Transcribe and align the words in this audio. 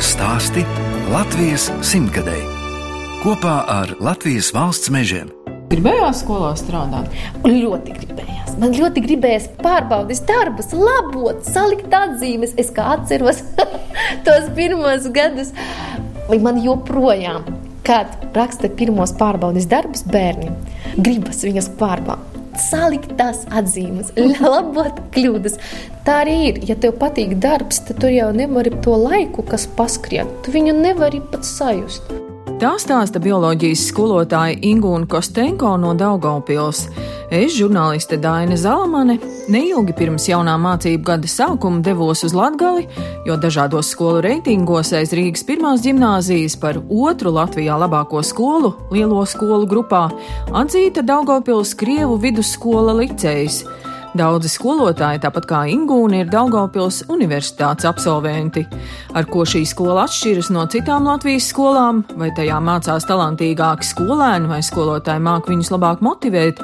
Latvijas 0.00 0.16
stāsti 0.16 0.62
Latvijas 1.12 1.64
simtgadēji 1.84 2.46
kopā 3.20 3.58
ar 3.68 3.90
Latvijas 4.00 4.46
valsts 4.56 4.88
mežiem. 4.88 5.28
Gribējās 5.68 6.22
skolā 6.22 6.54
strādāt? 6.56 7.12
Un 7.44 7.58
ļoti 7.58 7.98
gribējās. 7.98 8.54
Man 8.62 8.72
ļoti 8.78 9.02
gribējās 9.04 9.50
pārbaudīt 9.60 10.24
darbus, 10.24 10.72
labot, 10.72 11.44
salikt 11.44 11.92
atzīmes. 11.92 12.56
Es 12.56 12.72
kā 12.72 12.94
atceros 12.94 13.44
tos 14.24 14.48
pirmos 14.56 15.10
gadus, 15.12 15.52
man 16.32 16.64
joprojām, 16.64 17.44
kad 17.84 18.16
raksta 18.32 18.72
pirmos 18.72 19.12
pārbaudas 19.20 19.68
darbus 19.68 20.08
bērni, 20.08 20.48
gribas 20.96 21.44
viņas 21.44 21.74
pārbaudīt 21.76 22.29
salikt 22.60 23.16
tās 23.18 23.44
atzīmes, 23.48 24.12
labot 24.52 25.02
kļūdas. 25.14 25.58
Tā 26.06 26.22
arī 26.24 26.38
ir. 26.50 26.62
Ja 26.70 26.78
tev 26.80 26.96
patīk 27.00 27.36
darbs, 27.42 27.82
tad 27.88 28.02
tu 28.04 28.12
jau 28.12 28.30
nevari 28.36 28.72
to 28.84 28.96
laiku, 29.00 29.44
kas 29.46 29.68
paskrien. 29.78 30.30
Tu 30.44 30.56
viņu 30.56 30.76
nevari 30.80 31.22
pat 31.32 31.48
sajust. 31.48 32.19
Tā 32.60 32.74
stāsta 32.76 33.16
bioloģijas 33.24 33.86
skolotāja 33.88 34.58
Ingūna 34.68 35.06
Kostenko 35.08 35.70
no 35.80 35.94
Daugaupils. 35.96 36.82
Es, 37.32 37.54
žurnāliste 37.56 38.18
Daina 38.20 38.58
Zalamane, 38.60 39.16
neilgi 39.48 39.94
pirms 39.96 40.26
jaunā 40.28 40.58
mācību 40.60 41.00
gada 41.08 41.30
sākuma 41.30 41.80
devos 41.80 42.20
uz 42.26 42.34
Latgali, 42.36 42.84
jo 43.24 43.38
dažādos 43.40 43.94
skolu 43.94 44.20
reitingos 44.26 44.92
aiz 44.92 45.14
Rīgas 45.16 45.46
pirmās 45.48 45.80
gimnāzijas 45.86 46.58
par 46.60 46.82
otru 46.84 47.32
Latvijā 47.32 47.80
labāko 47.80 48.20
skolu, 48.20 48.74
lielo 48.92 49.24
skolu 49.24 49.64
grupā, 49.70 50.10
atzīta 50.52 51.00
Daugaupils 51.00 51.72
Krievu 51.80 52.20
vidusskola 52.20 52.92
licejas. 53.00 53.62
Daudzi 54.10 54.48
skolotāji, 54.50 55.20
tāpat 55.22 55.44
kā 55.46 55.58
Ingūna, 55.70 56.24
ir 56.24 56.30
Daugopils 56.32 57.04
universitātes 57.12 57.86
absolventi. 57.86 58.64
Ar 59.14 59.28
ko 59.30 59.44
šī 59.46 59.62
skola 59.70 60.02
atšķiras 60.08 60.48
no 60.50 60.64
citām 60.70 61.06
Latvijas 61.06 61.46
skolām, 61.52 62.02
vai 62.18 62.32
tajā 62.34 62.56
mācās 62.64 63.06
talantīgāki 63.06 63.86
skolēni, 63.86 64.50
vai 64.50 64.58
skolotāji 64.66 65.22
māk 65.22 65.46
viņus 65.50 65.70
labāk 65.76 66.02
motivēt, 66.02 66.58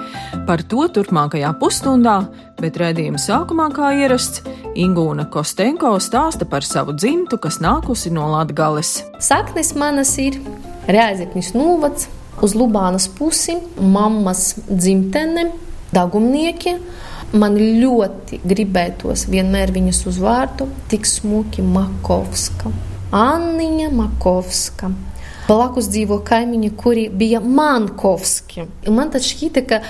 par 0.48 0.64
to 0.67 0.89
turpmākajā 0.91 1.52
pusstundā, 1.61 2.17
bet 2.58 2.80
redzījuma 2.83 3.22
sākumā, 3.22 3.70
kā 3.77 3.92
ierasts, 3.94 4.42
Ingūna 4.77 5.28
Kostenko 5.30 5.94
stāsta 6.02 6.48
par 6.50 6.67
savu 6.67 6.97
dzimtu, 6.98 7.39
kas 7.39 7.61
nākusi 7.62 8.11
no 8.12 8.27
Latgales. 8.34 8.98
Saknes 9.22 9.77
manas 9.78 10.17
ir 10.19 10.41
Rēzekņas 10.91 11.55
novads, 11.55 12.11
uz 12.42 12.58
Lubānas 12.58 13.06
pusi, 13.06 13.56
mammas 13.78 14.56
dzimtene, 14.67 15.52
dagumnieki. 15.94 16.77
Man 17.34 17.56
ļoti 17.58 18.38
gribētos 18.46 19.27
vienmēr 19.27 19.72
viņas 19.74 20.05
uzvārdu, 20.06 20.69
tik 20.91 21.08
smuki 21.08 21.64
Makovska. 21.66 22.70
Anniņa 23.16 23.88
Makovska. 23.94 24.92
Blakus 25.46 25.88
dzīvo 25.91 26.20
kaimiņi, 26.27 26.70
kuri 26.78 27.08
bija 27.10 27.41
Mankovski. 27.42 28.68
Man 28.91 29.10
tas 29.14 29.27
šķita, 29.27 29.62
ka 29.66 29.80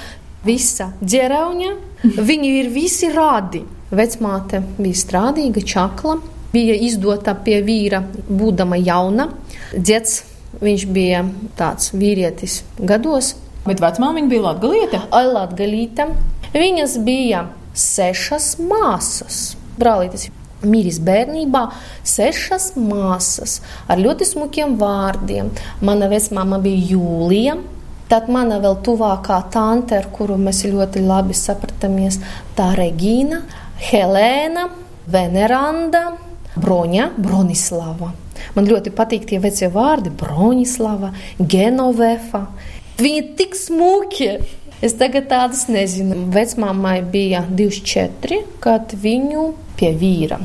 visa 0.46 0.90
ģerauņa, 1.00 1.72
viņi 2.30 2.52
ir 2.62 2.70
visi 2.72 3.12
rādi. 3.12 3.64
Vecmāte 3.92 4.62
bija 4.78 4.98
strādīga, 4.98 5.62
čakla, 5.62 6.16
bija 6.52 6.74
izdota 6.88 7.36
pie 7.36 7.60
vīra, 7.64 8.00
būdama 8.28 8.80
jauna. 8.80 9.28
Dzets, 9.76 10.22
viņš 10.62 10.86
bija 10.92 11.26
tāds 11.58 11.92
vīrietis 11.92 12.62
gados. 12.80 13.34
Bet 13.66 13.82
vecmāmiņa 13.82 14.30
bija 14.30 14.44
latgalīte? 14.44 15.00
Latgalīte. 15.10 16.10
Viņas 16.56 16.94
bija 17.04 17.42
sešas 17.76 18.54
māsas. 18.64 19.56
Brālītes 19.76 20.30
Mīris 20.64 20.96
bērnībā 21.04 21.66
sešas 22.06 22.70
māsas 22.80 23.58
ar 23.92 24.00
ļoti 24.00 24.24
smukiem 24.24 24.78
vārdiem. 24.80 25.50
Mana 25.84 26.08
vecmāma 26.08 26.62
bija 26.64 26.94
Jūlija. 26.94 27.58
Tad 28.08 28.30
mana 28.32 28.56
vēl 28.62 28.78
tuvākā 28.86 29.42
tante, 29.52 29.98
ar 29.98 30.08
kuru 30.14 30.38
mēs 30.40 30.62
ļoti 30.64 31.02
labi 31.04 31.36
sapratamies, 31.36 32.20
tā 32.56 32.70
Regīna, 32.78 33.42
Helēna, 33.90 34.68
Veneranda, 35.12 36.06
Broņa, 36.56 37.10
Bronislava. 37.20 38.14
Man 38.56 38.70
ļoti 38.70 38.94
patīk 38.96 39.26
tie 39.28 39.42
vecie 39.42 39.68
vārdi- 39.74 40.14
Bronislava, 40.22 41.12
Genovefa. 41.36 42.46
Viņi 42.96 43.18
ir 43.20 43.34
tik 43.36 43.58
smuki! 43.58 44.38
Es 44.84 44.92
tagad 44.98 45.30
tādas 45.30 45.66
nezinu. 45.72 46.26
Vecmāmai 46.34 47.00
bija 47.00 47.44
24, 47.48 48.42
kad 48.60 48.92
viņu 48.92 49.48
pie 49.78 49.92
vīra 49.96 50.40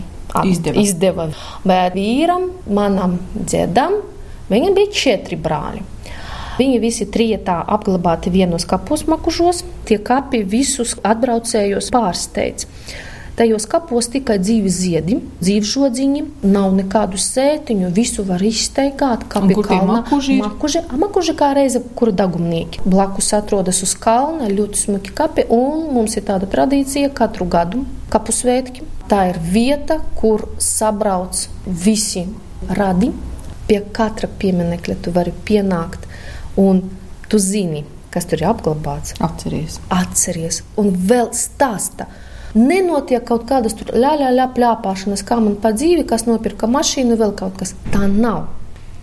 izdeva. 0.48 0.80
izdeva. 0.80 1.28
Bet 1.68 1.96
vīram, 1.98 2.50
manam 2.72 3.18
dziedam, 3.36 4.00
viņam 4.52 4.78
bija 4.78 4.94
četri 4.96 5.40
brāļi. 5.40 5.84
Viņi 6.62 6.80
visi 6.84 7.08
trijotā 7.10 7.62
apglabāti 7.74 8.32
vienos 8.32 8.68
kapos 8.70 9.06
makužos. 9.10 9.64
Tie 9.88 9.98
kapi 9.98 10.44
visus 10.48 10.94
atbraucējos 11.04 11.90
pārsteidz. 11.94 12.68
Tajos 13.36 13.64
kapos 13.66 14.10
tikai 14.12 14.36
dzīvi 14.44 14.72
ziedi, 14.72 15.16
dzīves 15.40 15.70
žodziņi, 15.72 16.22
nav 16.52 16.74
nekādu 16.76 17.20
sētiņu, 17.22 17.92
visu 17.96 18.26
var 18.28 18.44
izteikāt. 18.44 19.24
Kapi 19.32 19.56
kalnā, 19.56 20.02
makuži, 20.02 20.36
makuži 21.00 21.36
kā 21.40 21.54
reize, 21.56 21.80
kura 21.96 22.12
dagumnieki. 22.12 22.84
Blakus 22.84 23.32
atrodas 23.38 23.80
uz 23.86 23.94
kalna 23.96 24.50
ļoti 24.52 24.84
smuki 24.84 25.16
kapi, 25.16 25.48
un 25.56 25.88
mums 25.96 26.18
ir 26.20 26.26
tāda 26.28 26.50
tradīcija 26.52 27.14
katru 27.16 27.48
gadu 27.52 27.86
kapu 28.12 28.36
svētki. 28.36 28.84
Tā 29.12 29.30
ir 29.32 29.40
vieta, 29.40 30.02
kur 30.20 30.50
sabrauc 30.60 31.46
visi 31.66 32.26
radi. 32.68 33.14
Pie 33.70 33.80
katra 33.96 34.28
pieminekļa 34.28 34.98
tu 35.06 35.14
vari 35.16 35.32
pienākt, 35.48 36.04
un 36.60 36.84
tu 37.32 37.40
zini, 37.40 37.86
kas 38.12 38.28
tur 38.28 38.44
ir 38.44 38.50
apglabāts. 38.52 39.16
Atceries. 39.24 39.80
Atceries, 39.96 40.60
un 40.82 40.92
vēl 40.92 41.32
stāsta 41.38 42.10
Nenotiek 42.58 43.24
kaut 43.28 43.46
kādas 43.48 43.78
ļāļā 43.80 44.48
plāpāšanas, 44.56 45.24
kā 45.28 45.38
man 45.40 45.56
pa 45.62 45.72
dzīvi, 45.76 46.04
kas 46.08 46.26
nopirka 46.28 46.68
mašīnu, 46.68 47.16
vēl 47.20 47.36
kaut 47.40 47.62
kas. 47.62 47.76
Tā 47.94 48.08
nav. 48.12 48.50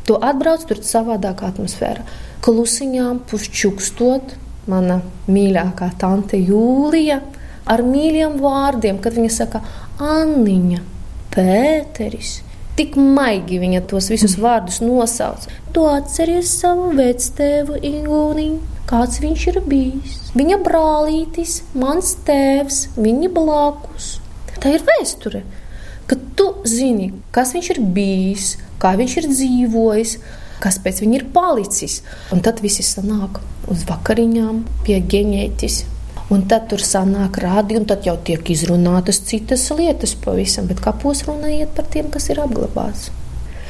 Tu 0.08 0.16
atbrauc 0.16 0.64
tur 0.68 0.82
savādākā 0.84 1.50
atmosfēra. 1.52 2.04
Klusiņām, 2.44 3.22
pusčukstot, 3.28 4.36
mana 4.68 5.00
mīļākā 5.28 5.90
tante 6.00 6.40
Jūlija 6.40 7.22
ar 7.68 7.84
mīļiem 7.84 8.38
vārdiem, 8.40 9.00
kad 9.04 9.16
viņa 9.16 9.32
saka, 9.32 9.62
Anniņa, 9.98 10.80
Pēteris. 11.34 12.38
Tik 12.78 12.94
maigi 12.96 13.58
viņa 13.58 13.82
tos 13.90 14.08
visus 14.12 14.36
vārdus 14.38 14.78
nosauc. 14.84 15.48
Tu 15.74 15.82
atceries 15.90 16.52
savu 16.60 16.92
vectēvu 16.96 17.80
Ingūniņu, 17.82 18.77
kāds 18.88 19.20
viņš 19.22 19.46
ir 19.52 19.60
bijis. 19.68 20.16
Viņa 20.38 20.58
brālītis, 20.64 21.60
mans 21.78 22.14
tēvs, 22.28 22.80
viņa 22.98 23.32
blakus. 23.34 24.16
Tā 24.58 24.72
ir 24.74 24.86
vēsture, 24.86 25.44
ka 26.10 26.18
tu 26.38 26.48
zini, 26.66 27.12
kas 27.34 27.54
viņš 27.54 27.70
ir 27.76 27.82
bijis, 27.94 28.56
kā 28.82 28.94
viņš 28.98 29.18
ir 29.20 29.28
dzīvojis, 29.34 30.16
kas 30.62 30.80
pēc 30.82 31.04
viņa 31.04 31.20
ir 31.20 31.28
palicis. 31.34 32.00
Un 32.34 32.42
tad 32.42 32.64
visi 32.64 32.86
sanāk 32.86 33.38
uz 33.70 33.84
vakariņām 33.86 34.64
pie 34.86 34.98
ģeņētis 35.12 35.84
Un 36.28 36.42
tad 36.44 36.66
tur 36.68 36.82
sanāk 36.84 37.38
rādi, 37.40 37.78
un 37.78 37.86
tad 37.88 38.04
jau 38.04 38.12
tiek 38.20 38.50
izrunātas 38.52 39.22
citas 39.24 39.62
lietas 39.72 40.12
pavisam, 40.12 40.66
bet 40.68 40.82
kapos 40.84 41.22
runa 41.24 41.48
iet 41.48 41.72
par 41.76 41.88
tiem, 41.88 42.10
kas 42.12 42.28
ir 42.28 42.42
apglabāts. 42.42 43.08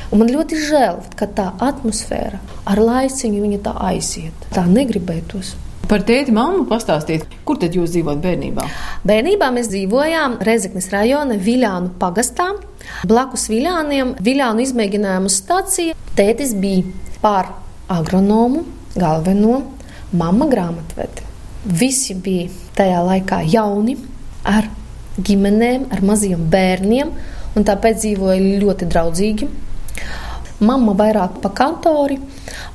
Un 0.09 0.23
man 0.23 0.31
ļoti 0.33 0.57
žēl, 0.69 1.03
ka 1.21 1.27
tā 1.37 1.51
atmosfēra 1.61 2.39
ar 2.69 2.81
laiciņu 2.81 3.43
viņa 3.45 3.59
tā 3.67 3.75
aiziet. 3.91 4.47
Tā 4.55 4.65
negribētos. 4.69 5.53
Par 5.89 6.03
tēti 6.05 6.33
mammu 6.37 6.67
pastāstīt, 6.69 7.25
kur 7.49 7.57
tad 7.61 7.77
jūs 7.77 7.95
dzīvojat 7.95 8.19
bērnībā? 8.25 8.65
Bērnībā 9.09 9.49
mēs 9.57 9.71
dzīvojām 9.73 10.39
Rezeknes 10.45 10.91
rajona 10.93 11.39
Viļānu 11.41 11.95
pagastā. 12.01 12.51
Blakus 13.09 13.47
Viļāniem 13.53 14.15
Viļānu 14.25 14.65
izmēģinājumu 14.65 15.33
stācija. 15.33 15.97
Tētis 16.17 16.53
bija 16.61 16.85
pār 17.23 17.53
agronomu, 17.93 18.67
galveno, 18.97 19.63
mamma 20.13 20.49
grāmatvedi. 20.49 21.25
Visi 21.69 22.17
bija 22.17 22.49
tajā 22.77 23.01
laikā 23.05 23.41
jauni, 23.49 23.97
ar 24.49 24.69
ģimenēm, 25.25 25.89
ar 25.93 26.05
maziem 26.05 26.45
bērniem, 26.53 27.17
un 27.57 27.65
tāpēc 27.69 28.05
dzīvoja 28.05 28.61
ļoti 28.61 28.89
draudzīgi. 28.93 29.49
Mama 30.59 30.91
vairāk 30.99 31.39
pa 31.43 31.53
kantori, 31.55 32.19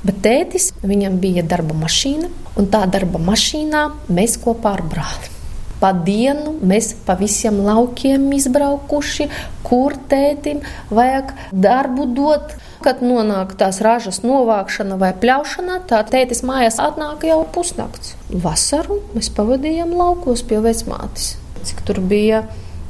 bet 0.06 0.22
tētis 0.24 0.70
viņam 0.80 1.18
bija 1.20 1.44
darba 1.44 1.76
mašīna, 1.76 2.30
un 2.56 2.68
tā 2.72 2.86
darba 2.88 3.20
mašīnā 3.20 3.84
mēs 4.08 4.38
kopā 4.40 4.78
ar 4.78 4.84
brāli. 4.88 5.28
Pa 5.82 5.90
dienu 5.92 6.54
mēs 6.64 6.94
pa 7.04 7.12
visiem 7.18 7.58
laukiem 7.60 8.30
izbraukuši, 8.32 9.26
kur 9.66 9.98
tētim 10.08 10.62
vajag 10.88 11.34
darbu 11.52 12.08
dot. 12.16 12.56
Kad 12.84 13.00
nonāk 13.04 13.54
tās 13.60 13.78
ražas 13.84 14.18
novākšana 14.24 14.98
vai 15.00 15.14
pļaušana, 15.16 15.78
tā 15.88 16.02
tētis 16.08 16.42
mājās 16.44 16.76
atnāk 16.84 17.24
jau 17.24 17.38
pusnakts. 17.52 18.12
Vasaru 18.28 18.98
mēs 19.14 19.30
pavadījām 19.32 19.92
laukos 19.96 20.44
pie 20.44 20.60
vecmātes. 20.64 21.34
Cik 21.64 21.80
tur 21.88 22.02
bija 22.04 22.42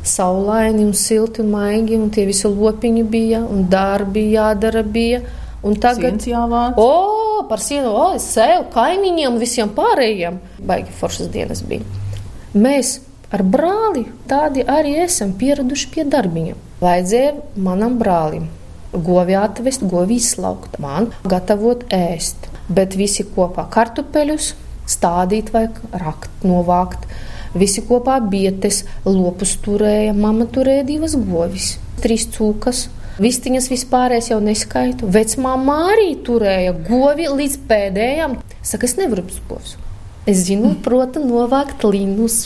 saulaini 0.05 0.85
un 0.85 0.93
silti 0.95 1.43
un 1.43 1.51
maigi, 1.55 1.97
un 1.97 2.11
tie 2.15 2.27
visi 2.29 2.51
lopiņi 2.51 3.05
bija, 3.11 3.41
un 3.45 3.67
darbi 3.71 4.29
jādara 4.35 4.85
bija. 4.85 5.23
Un 5.65 5.79
tagad, 5.81 6.19
jāvāc. 6.29 6.77
o, 6.77 7.45
par 7.49 7.61
sienu, 7.65 7.89
o, 7.89 8.11
es 8.19 8.27
sev, 8.35 8.67
kaimiņiem, 8.75 9.39
visiem 9.41 9.71
pārējiem. 9.73 10.37
Baigi 10.61 10.93
foršas 10.99 11.31
dienas 11.33 11.62
bija. 11.65 11.87
Mēs 12.53 12.99
ar 13.33 13.41
brāli 13.43 14.05
tādi 14.29 14.67
arī 14.69 14.99
esam 15.06 15.33
pieraduši 15.41 15.89
pie 15.95 16.05
darbiņa. 16.05 16.59
Vajadzēja 16.85 17.33
manam 17.65 17.97
brālim 17.97 18.50
govi 18.95 19.35
atvest, 19.35 19.83
govi 19.91 20.19
izslaukt, 20.21 20.79
man 20.83 21.11
gatavot 21.27 21.85
ēst. 21.93 22.49
Bet 22.69 22.97
visi 22.97 23.27
kopā 23.35 23.67
kartupeļus 23.73 24.55
stādīt 24.89 25.50
vai 25.55 25.67
rakt, 25.93 26.31
novākt. 26.47 27.09
Visi 27.55 27.85
kopā 27.87 28.19
bietes, 28.27 28.83
lopus 29.06 29.55
turēja, 29.62 30.15
mama 30.17 30.49
turēja 30.51 30.87
divas 30.89 31.15
govis, 31.15 31.77
trīs 32.03 32.27
cūkas. 32.35 32.89
Vistiņas 33.23 33.69
vispārējais 33.71 34.33
jau 34.33 34.41
neskaitu. 34.43 35.06
Vecmāmā 35.15 35.79
arī 35.93 36.11
turēja 36.27 36.75
govi 36.89 37.29
līdz 37.31 37.61
pēdējām. 37.71 38.41
Saka, 38.59 38.89
es 38.91 38.97
nevaru 38.99 39.23
uzpūst. 39.31 39.79
Es 40.27 40.41
zinu, 40.49 40.73
protams, 40.83 41.29
novākt 41.29 41.85
līnus. 41.87 42.41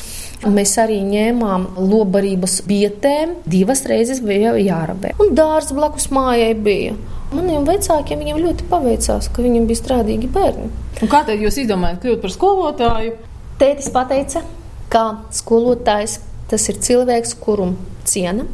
Mēs 0.45 0.75
arī 0.83 0.99
ņēmām 1.07 1.65
lobarības 1.79 2.61
bietēm, 2.69 3.39
divas 3.49 3.85
reizes 3.89 4.21
bija 4.23 4.53
jārabē. 4.59 5.15
Un 5.23 5.33
dārsts 5.39 5.75
blakus 5.75 6.11
mājai 6.15 6.53
bija. 6.59 6.99
Maniem 7.33 7.65
vecākiem 7.69 8.21
viņiem 8.23 8.43
ļoti 8.45 8.69
paveicās, 8.71 9.31
ka 9.33 9.45
viņiem 9.45 9.67
bija 9.69 9.83
strādīgi 9.83 10.31
bērni. 10.33 10.69
Un 11.03 11.11
kā 11.11 11.25
tad 11.29 11.41
jūs 11.43 11.59
izdomājat 11.63 12.05
kļūt 12.05 12.23
par 12.23 12.35
skolotāju? 12.35 13.17
Tētis 13.59 13.91
pateica, 13.95 14.43
ka 14.93 15.05
skolotājs 15.35 16.19
tas 16.49 16.69
ir 16.73 16.81
cilvēks, 16.85 17.35
kuru 17.43 17.73
ciena, 18.09 18.47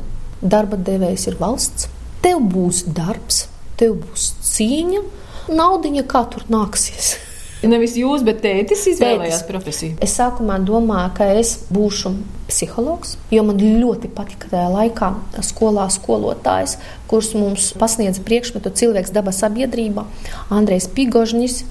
darba 0.42 0.76
devējs 0.76 1.28
ir 1.30 1.38
valsts. 1.40 1.88
Tev 2.24 2.40
būs 2.50 2.84
darbs, 2.96 3.44
tev 3.78 3.98
būs 4.02 4.32
cīņa, 4.54 5.04
naudiņa 5.52 6.06
kā 6.10 6.24
tur 6.32 6.46
nāksies. 6.52 7.14
Nevis 7.70 7.96
jūs, 7.98 8.24
bet 8.26 8.40
tētis 8.44 8.86
izvēlējās 8.94 9.40
tētis. 9.40 9.48
profesiju. 9.48 9.98
Es 10.04 10.16
sākumā 10.18 10.58
domāju, 10.64 11.12
ka 11.18 11.28
es 11.40 11.54
būšu 11.72 12.14
psihologs, 12.48 13.16
jo 13.32 13.44
man 13.46 13.60
ļoti 13.60 14.10
patika 14.14 14.50
tajā 14.52 14.70
laikā 14.72 15.10
skolā 15.44 15.86
skolotājs, 15.92 16.76
kurš 17.10 17.34
mums 17.40 17.70
pasniedza 17.80 18.24
priekšmetu 18.26 18.72
cilvēks 18.80 19.14
daba 19.14 19.32
sabiedrība, 19.34 20.06
Andrejs 20.54 20.90
Pigožņis. 20.96 21.62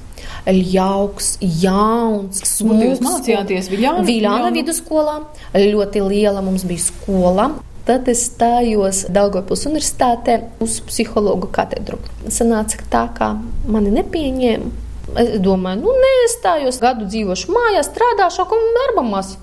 Ljauks, 0.48 1.38
jauns, 1.42 2.40
smūgs. 2.48 2.84
Jūs 2.84 3.02
mācījāties 3.04 3.68
Viljāna, 3.72 4.04
Viljāna 4.08 4.52
vidusskolā. 4.56 5.18
Ļoti 5.56 6.04
liela 6.04 6.44
mums 6.44 6.64
bija 6.68 6.84
skola. 6.84 7.50
Tad 7.84 8.08
es 8.08 8.22
stājos 8.30 9.02
Daugopils 9.12 9.66
universitātē 9.68 10.38
uz 10.64 10.78
psihologu 10.88 11.50
katedru. 11.52 12.00
Sanāca 12.32 12.80
tā, 12.92 13.04
kā 13.18 13.34
mani 13.68 13.92
nepieņēma. 13.98 14.72
Es 15.20 15.38
domāju, 15.46 15.84
nu, 15.84 15.94
nestājos, 16.02 16.80
gadu 16.82 17.06
dzīvošu 17.06 17.54
mājās, 17.54 17.92
strādāšu, 17.92 18.48
un 18.56 18.70
darba 18.80 19.04
maz. 19.06 19.36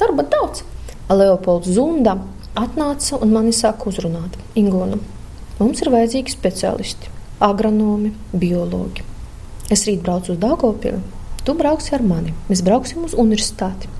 Darba 0.00 0.24
daudz. 0.24 0.62
Leopolds 1.08 1.68
Zunda 1.72 2.16
atnāca 2.56 3.18
un 3.20 3.32
mani 3.32 3.52
sāka 3.52 3.90
uzrunāt. 3.90 4.38
Ingona, 4.58 4.98
mums 5.58 5.82
ir 5.84 5.92
vajadzīgi 5.92 6.32
speciālisti, 6.32 7.12
agronomi, 7.44 8.14
biologi. 8.32 9.04
Es 9.72 9.84
rīt 9.88 10.00
braucu 10.04 10.32
uz 10.32 10.40
Daugopili, 10.40 11.02
tu 11.44 11.54
brauksi 11.58 11.92
ar 11.98 12.04
mani, 12.04 12.32
mēs 12.48 12.64
brauksim 12.64 13.04
uz 13.04 13.16
universitāti. 13.18 13.90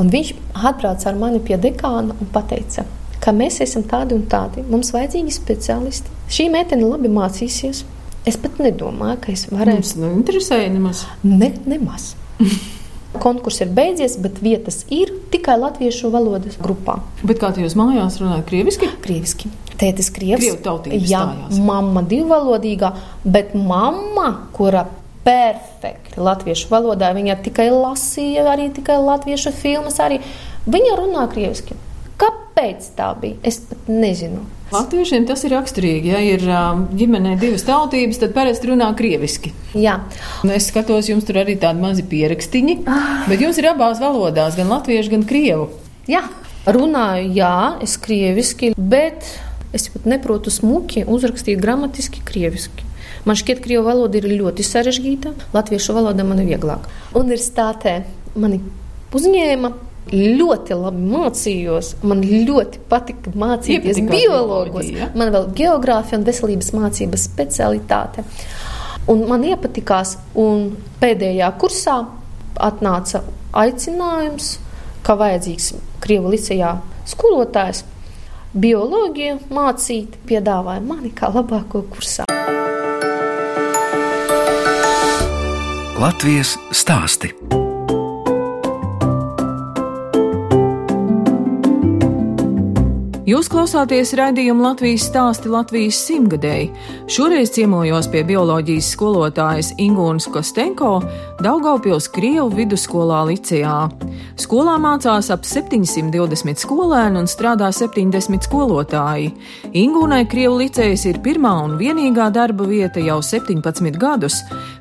Un 0.00 0.10
viņš 0.10 0.34
atbrauca 0.58 1.08
ar 1.10 1.16
mani 1.16 1.40
pie 1.40 1.56
dekāna 1.60 2.16
un 2.18 2.30
teica, 2.34 2.84
ka 3.22 3.32
mēs 3.32 3.60
esam 3.64 3.84
tādi 3.88 4.16
un 4.16 4.24
tādi. 4.28 4.64
Mums 4.68 4.90
vajadzīgi 4.92 5.32
speciālisti. 5.32 6.12
Šī 6.28 6.48
meitene 6.52 6.88
labi 6.88 7.08
mācīsies. 7.12 7.84
Es 8.24 8.38
pat 8.40 8.56
nedomāju, 8.62 9.18
ka 9.20 9.32
es 9.34 9.44
varētu. 9.50 9.82
Mums 9.82 9.96
neinteresēja 10.00 10.70
nemaz. 10.72 11.04
Ne, 11.26 11.50
nemaz. 11.68 12.14
Konkurss 13.24 13.62
ir 13.62 13.70
beidzies, 13.76 14.16
bet 14.18 14.40
vietas 14.42 14.82
ir 14.92 15.12
tikai 15.30 15.58
latviešu 15.60 16.10
valodas 16.10 16.56
grupā. 16.58 16.96
Bet 17.22 17.38
kā 17.42 17.52
jūs 17.60 17.76
mājās 17.78 18.18
runājat? 18.22 18.48
Krieviski? 18.48 18.88
Krieviski. 19.04 19.52
Tētis 19.78 20.08
krievs. 20.14 20.46
Jā, 21.04 21.22
mamma 21.66 22.02
divvalodīgā, 22.06 22.92
bet 23.26 23.54
mamma, 23.58 24.28
kura 24.54 24.86
perfekti 25.24 26.20
latviešu 26.20 26.70
valodā, 26.72 27.10
viņa 27.16 27.38
tikai 27.44 27.68
lasīja, 27.72 28.46
arī 28.54 28.68
tikai 28.76 29.00
latviešu 29.02 29.52
filmas, 29.56 29.98
arī 30.02 30.20
viņa 30.70 30.98
runā 31.00 31.26
krieviski. 31.32 31.76
Kāpēc 32.64 32.86
tā 32.96 33.10
bija? 33.20 33.36
Es 33.44 33.58
pat 33.68 33.88
nezinu. 33.92 34.40
Latviešiem 34.72 35.26
tas 35.28 35.42
ir 35.44 35.52
raksturīgi. 35.52 36.08
Ja 36.14 36.20
ir 36.24 36.40
ģimenē 36.96 37.34
divas 37.36 37.66
tautības, 37.68 38.16
tad 38.22 38.32
parasti 38.32 38.70
runā 38.70 38.86
krieviski. 38.96 39.52
Jā. 39.76 39.98
Un 40.40 40.54
es 40.54 40.70
skatos, 40.70 41.10
jums 41.10 41.28
tur 41.28 41.42
arī 41.42 41.58
tādi 41.60 41.84
mazi 41.84 42.06
pierakstiņi, 42.08 42.78
ah. 42.88 43.26
bet 43.28 43.44
jums 43.44 43.60
ir 43.60 43.68
abās 43.68 44.00
valodās, 44.00 44.56
gan 44.56 44.72
latviešu, 44.72 45.12
gan 45.12 45.28
krievu. 45.28 45.68
Jā, 46.08 46.22
runāju, 46.64 47.28
jā, 47.36 47.52
es 47.84 47.98
krieviski, 48.00 48.72
bet 48.80 49.28
es 49.76 49.90
pat 49.92 50.08
neprotu 50.08 50.48
smuki 50.54 51.04
uzrakstīt 51.04 51.60
gramatiski 51.60 52.24
krieviski. 52.24 52.88
Man 53.28 53.36
šķiet, 53.36 53.60
ka 53.60 53.68
krievu 53.68 53.84
valoda 53.90 54.22
ir 54.22 54.32
ļoti 54.40 54.64
sarežģīta, 54.64 55.36
latviešu 55.52 56.00
valoda 56.00 56.24
man 56.24 56.40
ir 56.40 56.54
vieglāk. 56.54 56.88
Universitātē 57.12 58.00
mani 58.40 58.64
uzņēma 59.12 59.76
ļoti 60.12 60.76
labi 60.76 61.06
mācījos. 61.12 61.94
Man 62.04 62.20
ļoti 62.24 62.82
patika 62.90 63.32
mācīties 63.38 64.02
biologos. 64.08 64.90
Ja? 64.92 65.10
Man 65.16 65.32
vēl 65.34 65.48
geogrāfija 65.56 66.20
un 66.20 66.26
veselības 66.28 66.72
mācības 66.76 67.28
specialitāte. 67.30 68.26
Un 69.10 69.26
man 69.28 69.44
iepatikās, 69.44 70.16
un 70.40 70.70
pēdējā 71.00 71.50
kursā 71.60 71.98
atnāca 72.54 73.20
aicinājums, 73.52 74.54
ka 75.04 75.16
vajadzīgs 75.20 75.74
Krievu 76.04 76.32
licejā 76.32 76.78
skolotājs 77.08 77.84
bioloģiju 78.54 79.40
mācīt, 79.52 80.18
piedāvāja 80.28 80.84
mani 80.84 81.12
kā 81.16 81.32
labāko 81.34 81.84
kursā. 81.90 82.28
Latvijas 86.00 86.56
stāsti. 86.74 87.30
Jūs 93.24 93.46
klausāties 93.48 94.10
raidījuma 94.18 94.66
Latvijas 94.66 95.06
stāsti 95.08 95.48
Latvijas 95.48 95.96
simtgadēji. 96.04 96.66
Šoreiz 97.08 97.54
ciemojos 97.54 98.10
pie 98.12 98.20
bioloģijas 98.28 98.90
skolotājas 98.92 99.70
Ingūnas 99.80 100.26
Kostenko 100.28 100.98
Daugaupils 101.40 102.10
Krievu 102.12 102.50
vidusskolā 102.52 103.22
Licijā. 103.30 103.78
Skolā 104.34 104.72
mācās 104.82 105.28
ap 105.30 105.44
720 105.46 106.58
skolēni 106.58 107.20
un 107.20 107.28
strādā 107.30 107.68
70 107.70 108.42
skolotāji. 108.48 109.28
Ingūnai 109.78 110.24
Krievu 110.26 110.56
licējas 110.58 111.04
ir 111.06 111.20
pirmā 111.22 111.52
un 111.62 111.76
vienīgā 111.78 112.26
darba 112.34 112.66
vieta 112.66 112.98
jau 112.98 113.20
17 113.22 113.94
gadus. 114.00 114.40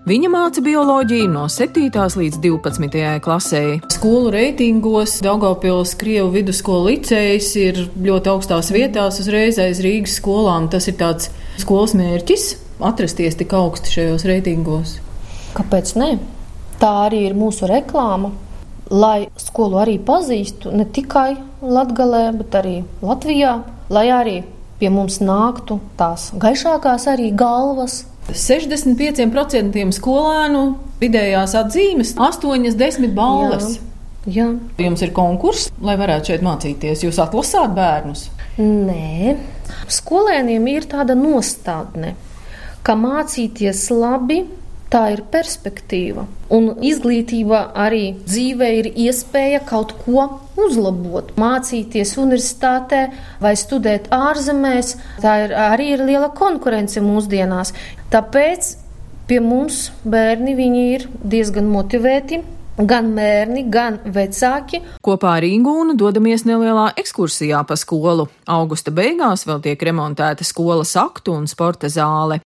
Viņa 0.10 0.31
māca 0.33 0.63
bioloģiju 0.65 1.27
no 1.29 1.43
7. 1.53 1.86
līdz 1.86 2.39
12. 2.41 3.03
klasē. 3.22 3.62
Skolu 3.93 4.31
reitingos 4.33 5.19
Daugaupils 5.22 5.93
Krievu 6.01 6.31
vidusskolu 6.33 6.89
licējas 6.89 7.50
ir 7.62 7.81
ļoti 7.93 8.31
augstās 8.33 8.72
vietās, 8.74 9.19
uzreiz 9.22 9.60
aiz 9.62 9.83
Rīgas 9.86 10.17
skolām. 10.17 10.65
Tas 10.74 10.89
ir 10.89 10.98
tāds 10.98 11.29
skolas 11.62 11.93
mērķis- 11.93 12.48
atrasties 12.89 13.38
tik 13.38 13.53
augsti 13.53 14.00
šajos 14.00 14.25
reitingos. 14.25 14.98
Kāpēc 15.53 15.93
ne? 16.01 16.17
Tā 16.81 16.91
arī 17.05 17.22
ir 17.29 17.38
mūsu 17.38 17.69
reklāma. 17.69 18.33
Lai 18.91 19.27
skolu 19.39 19.79
arī 19.83 19.99
pazīstu 20.03 20.73
ne 20.75 20.85
tikai 20.85 21.37
Latvijā, 21.61 22.31
bet 22.35 22.57
arī 22.59 22.73
Latvijā, 23.01 23.53
lai 23.93 24.07
arī 24.11 24.39
pie 24.79 24.89
mums 24.91 25.21
nāktu 25.23 25.79
tās 25.99 26.31
gaišākās 26.35 27.07
arī 27.13 27.29
galvas, 27.37 28.03
65% 28.31 29.95
skolēnu 29.97 30.61
vidējās 31.01 31.55
atzīmes, 31.59 32.13
8-10 32.15 33.11
balvas. 33.15 33.75
Jā. 33.75 33.89
Jā. 34.23 34.45
Jums 34.79 35.01
ir 35.03 35.11
konkurss, 35.11 35.67
lai 35.83 35.97
varētu 35.99 36.31
šeit 36.31 36.43
mācīties. 36.45 37.01
Jūs 37.03 37.19
atlasāt 37.19 37.73
bērnus? 37.75 38.29
Nē, 38.55 39.33
skolēniem 39.91 40.69
ir 40.71 40.87
tāda 40.87 41.17
nostādne, 41.17 42.13
ka 42.87 42.95
mācīties 42.95 43.89
labi 43.91 44.45
tā 44.93 45.07
ir 45.15 45.23
perspektīva. 45.33 46.27
Un 46.53 46.69
izglītība 46.85 47.63
arī 47.85 48.13
dzīvē 48.21 48.69
ir 48.79 48.91
iespēja 49.07 49.63
kaut 49.65 49.95
ko 50.03 50.27
uzlabot. 50.59 51.33
Mācīties 51.39 52.13
universitātē 52.21 53.03
vai 53.41 53.55
studēt 53.57 54.12
ārzemēs, 54.13 54.95
tā 55.23 55.38
ir 55.47 55.57
arī 55.57 55.93
ir 55.95 56.05
liela 56.05 56.29
konkurence 56.38 57.01
mūsdienās. 57.01 57.73
Tāpēc 58.13 58.75
pie 59.27 59.39
mums 59.41 59.88
bērni 60.05 60.53
ir 60.93 61.07
diezgan 61.23 61.71
motivēti 61.73 62.43
gan 62.77 63.12
bērni, 63.15 63.65
gan 63.69 64.00
vecāki. 64.05 64.81
Kopā 65.05 65.38
ar 65.39 65.45
Ingūnu 65.45 65.95
dodamies 66.00 66.45
nelielā 66.50 66.89
ekskursijā 66.97 67.62
pa 67.69 67.77
skolu. 67.77 68.27
Augusta 68.50 68.91
beigās 68.91 69.45
vēl 69.50 69.62
tiek 69.67 69.85
remontēta 69.89 70.45
skolas 70.47 70.95
aktu 70.97 71.38
un 71.38 71.45
sporta 71.50 71.91
zāle. 71.93 72.41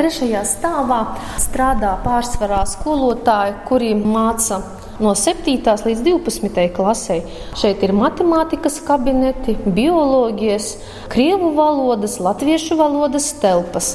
Trešajā 0.00 0.40
stāvā 0.48 0.98
strādā 1.36 1.90
pārsvarā 2.00 2.62
skolotāji, 2.64 3.52
kuri 3.68 3.90
māca 3.92 4.62
no 4.96 5.10
7. 5.12 5.60
līdz 5.60 6.00
12. 6.06 6.62
klasē. 6.72 7.18
Šeit 7.60 7.84
ir 7.84 7.92
matemātikas 7.92 8.78
kabineti, 8.86 9.58
bioloģijas, 9.60 10.70
krievu 11.12 11.50
valodas, 11.58 12.16
latviešu 12.16 12.78
valodas 12.80 13.28
telpas. 13.42 13.90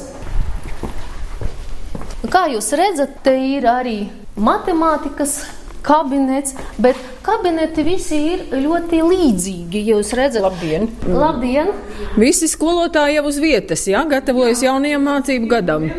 Kā 2.29 2.45
jūs 2.53 2.69
redzat, 2.77 3.17
te 3.25 3.33
ir 3.55 3.65
arī 3.65 3.97
matemātikas 4.37 5.39
kabinets, 5.85 6.55
bet 6.81 6.99
kabineti 7.25 7.85
visi 7.85 8.21
ir 8.33 8.45
ļoti 8.65 9.01
līdzīgi. 9.05 9.83
Jūs 9.91 10.13
redzat, 10.17 10.45
Labdien! 10.45 10.89
Labdien. 11.05 11.71
Visi 12.17 12.49
skolotāji 12.49 13.19
jau 13.19 13.27
uz 13.29 13.39
vietas, 13.41 13.85
jā, 13.89 14.01
gatavojas 14.09 14.65
jaunajam 14.65 15.05
mācību 15.05 15.51
gadam. 15.51 15.89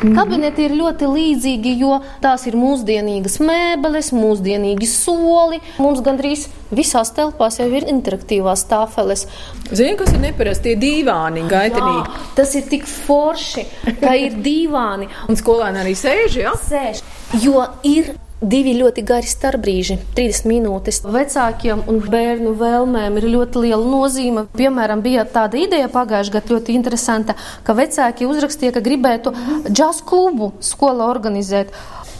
Kabineti 0.00 0.64
ir 0.64 0.72
ļoti 0.78 1.08
līdzīgi, 1.12 1.74
jo 1.82 1.98
tās 2.24 2.46
ir 2.48 2.54
mūsdienīgas 2.56 3.36
mēbeles, 3.44 4.08
mūsdienīgi 4.16 4.88
soli. 4.88 5.58
Mums 5.76 6.00
gandrīz 6.06 6.46
visās 6.72 7.12
telpās 7.16 7.58
jau 7.60 7.66
ir 7.68 7.84
interaktīvās 7.92 8.64
tāfeles. 8.70 9.26
Zini, 9.68 9.98
kas 10.00 10.14
ir 10.16 10.24
neparasti 10.24 10.70
tie 10.70 10.80
dīvāni, 10.80 11.44
gaitenī. 11.50 11.92
Jā, 11.98 12.24
tas 12.38 12.56
ir 12.56 12.64
tik 12.72 12.88
forši, 12.88 13.66
ka 14.00 14.16
ir 14.16 14.40
dīvāni. 14.40 15.10
Un 15.28 15.36
skolēni 15.36 15.84
arī 15.84 15.94
sēž, 15.98 16.40
jā? 16.46 16.56
Sēž, 16.64 17.04
jo 17.44 17.68
ir 17.84 18.14
divi 18.40 18.74
ļoti 18.78 19.04
gari 19.06 19.28
starpbrīži, 19.28 19.98
30 20.16 20.48
minūtes. 20.48 21.00
Vecākiem 21.04 21.84
un 21.90 22.00
bērnu 22.10 22.54
vēlmēm 22.60 23.18
ir 23.20 23.28
ļoti 23.34 23.64
liela 23.66 23.84
nozīme. 23.84 24.46
Piemēram, 24.56 25.04
bija 25.04 25.26
tāda 25.28 25.60
ideja 25.60 25.90
pagājušajā 25.92 26.36
gadā 26.38 26.56
ļoti 26.56 26.76
interesanta, 26.76 27.36
ka 27.66 27.76
vecāki 27.76 28.28
uzrakstīja, 28.28 28.74
ka 28.76 28.84
gribētu 28.84 29.34
džazu 29.68 30.06
klubu 30.08 30.52
skolā 30.64 31.10
organizēt. 31.12 31.74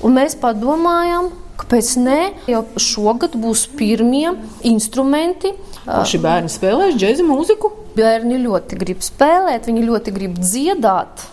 Un 0.04 0.16
mēs 0.16 0.36
padomājām, 0.40 1.32
kāpēc 1.60 1.96
ne? 2.00 2.20
Jau 2.48 2.62
šogad 2.80 3.36
būs 3.40 3.66
pirmie 3.76 4.30
instrumenti. 4.68 5.54
Šī 5.84 6.20
bērni 6.22 6.52
spēlēs 6.52 6.96
džēzu 7.00 7.26
mūziku. 7.28 7.72
Bērni 7.96 8.38
ļoti 8.44 8.78
grib 8.80 9.04
spēlēt, 9.04 9.68
viņi 9.68 9.84
ļoti 9.88 10.14
grib 10.14 10.40
dziedāt. 10.40 11.26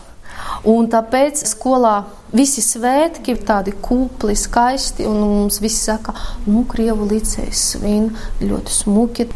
Un 0.68 0.90
tāpēc 0.92 1.46
skolā 1.48 2.02
visi 2.36 2.60
svētki 2.64 3.32
ir 3.32 3.44
tādi 3.48 3.72
kūpli, 3.72 4.36
skaisti, 4.36 5.06
un 5.08 5.22
mums 5.24 5.62
visi 5.64 5.80
saka, 5.80 6.12
nu, 6.48 6.66
Krievu 6.68 7.08
licējs 7.08 7.62
svin 7.74 8.10
ļoti 8.42 8.76
smuki. 8.76 9.28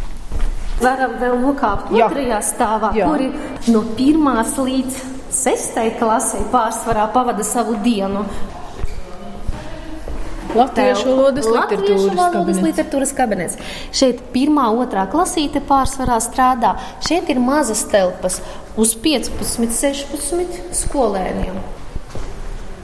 Varam 0.81 1.13
vēl 1.21 1.37
nokāpt 1.43 1.93
Jā. 1.95 2.09
otrajā 2.09 2.41
stāvā, 2.43 2.91
Jā. 2.97 3.07
kuri 3.07 3.29
no 3.71 3.83
pirmās 3.95 4.57
līdz 4.57 4.97
sestai 5.31 5.91
klasei 5.99 6.41
pārsvarā 6.51 7.07
pavada 7.13 7.45
savu 7.47 7.77
dienu. 7.85 8.25
Latviešu 10.55 11.07
valodas 11.07 11.45
literatūras 11.47 12.31
kabinets. 12.33 12.63
literatūras 12.65 13.13
kabinets. 13.15 13.59
Šeit 13.95 14.19
pirmā, 14.33 14.67
otrā 14.83 15.05
klasīte 15.11 15.61
pārsvarā 15.63 16.17
strādā. 16.23 16.75
Šeit 17.07 17.29
ir 17.31 17.39
mazas 17.39 17.85
telpas 17.91 18.41
uz 18.75 18.95
15, 18.95 19.71
16 19.71 20.75
skolēniem. 20.81 21.61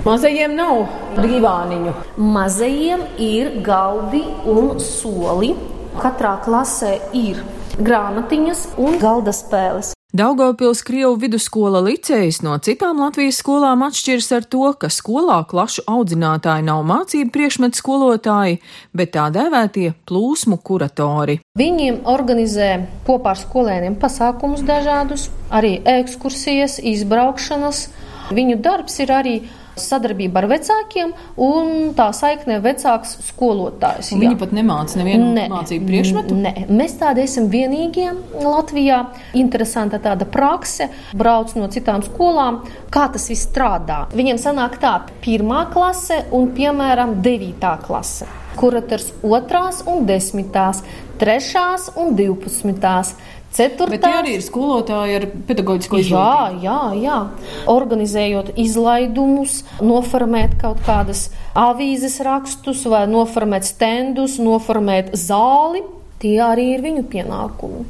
Mazajiem 0.07 0.55
nav 0.55 0.85
dīvāniņu. 1.17 1.93
Mazajiem 2.37 3.03
ir 3.19 3.59
galdi 3.65 4.23
un 4.47 4.79
soli. 4.79 5.51
Katrā 5.97 6.37
klasē 6.45 6.95
ir 7.17 7.43
grāmatiņas 7.81 8.67
un 8.79 8.99
galda 9.01 9.35
spēles. 9.35 9.96
Daugavpils 10.15 10.85
Krievu 10.87 11.17
vidusskola 11.19 11.81
licējs 11.83 12.37
no 12.39 12.53
citām 12.63 13.01
Latvijas 13.03 13.41
skolām 13.41 13.81
atšķiras 13.83 14.29
ar 14.37 14.45
to, 14.47 14.69
ka 14.79 14.87
skolā 14.87 15.41
klašu 15.51 15.83
audzinātāji 15.83 16.63
nav 16.63 16.85
mācību 16.87 17.33
priekšmetu 17.35 17.75
skolotāji, 17.81 18.61
bet 18.95 19.11
tā 19.17 19.25
dēvētie 19.35 19.89
plūsmu 20.07 20.61
kuratori. 20.63 21.41
Viņiem 21.59 21.99
organizē 22.07 22.69
kopā 23.03 23.33
ar 23.35 23.41
skolēniem 23.41 23.99
pasākumus 23.99 24.63
dažādus, 24.63 25.27
arī 25.51 25.81
ekskursijas, 25.83 26.79
izbraukšanas. 26.79 27.89
Viņu 28.31 28.61
darbs 28.63 29.01
ir 29.03 29.11
arī 29.11 29.35
sadarbība 29.81 30.41
ar 30.41 30.49
vecākiem 30.51 31.13
un 31.43 31.93
tā 31.97 32.09
saiknē 32.15 32.59
vecāks 32.63 33.17
skolotājs. 33.29 34.11
Un 34.13 34.21
Jā. 34.21 34.27
viņi 34.27 34.39
pat 34.41 34.55
nemāca 34.55 34.99
nevienu 35.01 35.31
Nē, 35.35 35.47
mācību 35.51 35.89
priekšmetu. 35.91 36.37
Nē, 36.45 36.53
mēs 36.71 36.97
tādi 37.01 37.23
esam 37.25 37.49
vienīgie 37.53 38.09
Latvijā. 38.43 39.03
Interesanta 39.37 40.01
tāda 40.03 40.27
prakse, 40.29 40.89
brauc 41.17 41.53
no 41.59 41.69
citām 41.73 42.03
skolām, 42.05 42.61
kā 42.93 43.07
tas 43.13 43.29
viss 43.31 43.47
strādā. 43.49 44.05
Viņiem 44.17 44.41
sanāk 44.41 44.79
tā, 44.81 44.97
pirmā 45.23 45.65
klase 45.73 46.23
un, 46.35 46.51
piemēram, 46.57 47.17
devītā 47.23 47.77
klase. 47.85 48.27
Kurators 48.57 49.11
otrās 49.21 49.83
un 49.85 50.07
desmitās, 50.09 50.81
trešās 51.21 51.91
un 52.01 52.15
divpadsmitās. 52.17 53.13
Ceturtās, 53.55 53.95
Bet 53.95 54.05
arī 54.05 54.35
ir 54.37 54.43
skolotāji 54.45 55.15
ar 55.17 55.25
pedagoģisko 55.47 55.99
izglītību. 56.01 56.61
Jā, 56.61 56.61
jā, 56.61 56.81
jā. 57.01 57.53
Organizējot 57.71 58.51
izlaidumus, 58.59 59.61
noformēt 59.81 60.57
kaut 60.61 60.83
kādas 60.85 61.29
avīzes 61.57 62.19
rakstus, 62.27 62.83
vai 62.91 63.05
noformēt 63.09 63.65
stendus, 63.65 64.37
noformēt 64.43 65.15
zāli. 65.17 65.85
Tie 66.21 66.35
arī 66.43 66.73
ir 66.75 66.85
viņu 66.85 67.07
pienākumi. 67.09 67.85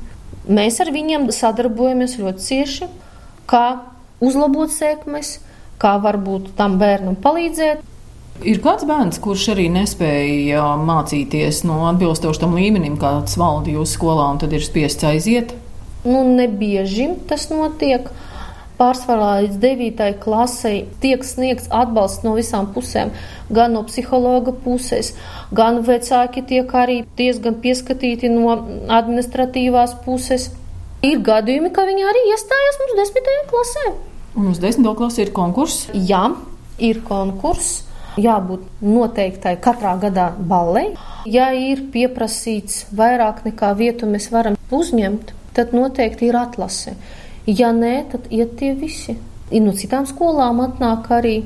Mēs 0.48 0.80
ar 0.84 0.94
viņiem 0.96 1.28
sadarbojamies 1.36 2.16
ļoti 2.22 2.44
cieši, 2.46 2.88
kā 3.50 3.66
uzlabot 4.24 4.72
sekmes, 4.72 5.38
kā 5.82 5.98
varbūt 6.04 6.54
tam 6.60 6.78
bērnam 6.80 7.18
palīdzēt. 7.24 7.84
Ir 8.46 8.60
kāds 8.62 8.86
bērns, 8.86 9.17
kurš 9.24 9.48
arī 9.56 9.65
nespēja 9.74 10.62
mācīties 10.77 11.63
no 11.65 11.79
atbilstoši 11.89 12.44
tam 12.44 12.53
līmenim, 12.58 13.00
kāds 13.01 13.34
valda 13.39 13.74
jūsu 13.74 13.98
skolā, 13.98 14.27
un 14.29 14.41
tad 14.44 14.53
ir 14.53 14.65
spiests 14.65 15.08
aiziet. 15.10 15.56
Nu, 16.06 16.22
nebieži 16.22 17.10
tas 17.29 17.48
notiek. 17.50 18.12
Pārsvarā 18.77 19.39
līdz 19.41 19.56
9. 19.58 20.03
klasei 20.22 20.84
tiek 21.01 21.24
sniegts 21.25 21.65
atbalsts 21.74 22.22
no 22.22 22.36
visām 22.38 22.67
pusēm. 22.75 23.10
Gan 23.50 23.74
no 23.74 23.82
psihologa 23.88 24.53
puses, 24.53 25.15
gan 25.50 25.82
vecāki 25.88 26.44
tiek 26.46 26.75
arī 26.77 27.00
diezgan 27.17 27.58
pieskatīti 27.63 28.29
no 28.29 28.53
administratīvās 29.00 29.98
puses. 30.06 30.51
Ir 31.01 31.25
gadījumi, 31.25 31.74
ka 31.74 31.88
viņi 31.89 32.06
arī 32.06 32.24
iestājās 32.36 32.79
mums 32.84 33.01
10. 33.01 33.34
klasē. 33.50 33.88
Un 34.38 34.53
uz 34.53 34.62
desmito 34.62 34.94
klasi 34.94 35.25
ir 35.25 35.34
konkurss. 35.34 35.89
Jā, 35.98 36.27
ir 36.77 37.01
konkurss. 37.08 37.87
Jābūt 38.18 38.82
noteiktai 38.82 39.56
katrā 39.62 39.94
gadā 40.02 40.32
ballei. 40.38 40.96
Ja 41.30 41.52
ir 41.54 41.84
pieprasīts 41.94 42.88
vairāk 42.98 43.44
nekā 43.46 43.74
vietu, 43.78 44.10
mēs 44.10 44.32
varam 44.34 44.58
uzņemt, 44.74 45.34
tad 45.54 45.76
noteikti 45.78 46.32
ir 46.32 46.40
atlase. 46.40 46.96
Ja 47.48 47.70
nē, 47.76 47.94
tad 48.12 48.26
iet 48.34 48.58
tie 48.60 48.74
visi. 48.76 49.16
Ir 49.54 49.64
no 49.64 49.72
citām 49.78 50.08
skolām 50.10 50.60
atnāk 50.66 51.06
arī. 51.16 51.38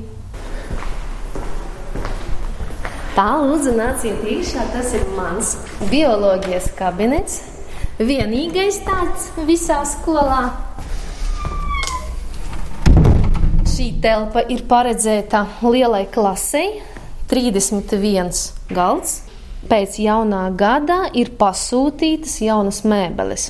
Tā 3.12 3.28
lūdzu, 3.44 3.76
nāciet 3.76 4.24
iekšā. 4.24 4.64
Tas 4.72 4.94
ir 4.96 5.04
mans 5.12 5.54
bioloģijas 5.92 6.70
kabinets. 6.78 7.42
Vienīgais 8.00 8.80
tāds 8.86 9.28
visā 9.44 9.82
skolā. 9.86 10.46
Šī 13.82 13.88
telpa 13.98 14.44
ir 14.46 14.60
paredzēta 14.70 15.40
lielai 15.66 16.04
klasei, 16.14 16.76
31 17.26 18.28
galds. 18.70 19.14
Pēc 19.66 19.96
jaunā 19.98 20.44
gada 20.54 21.08
ir 21.18 21.32
pasūtītas 21.40 22.36
jaunas 22.44 22.78
mēbeles, 22.86 23.48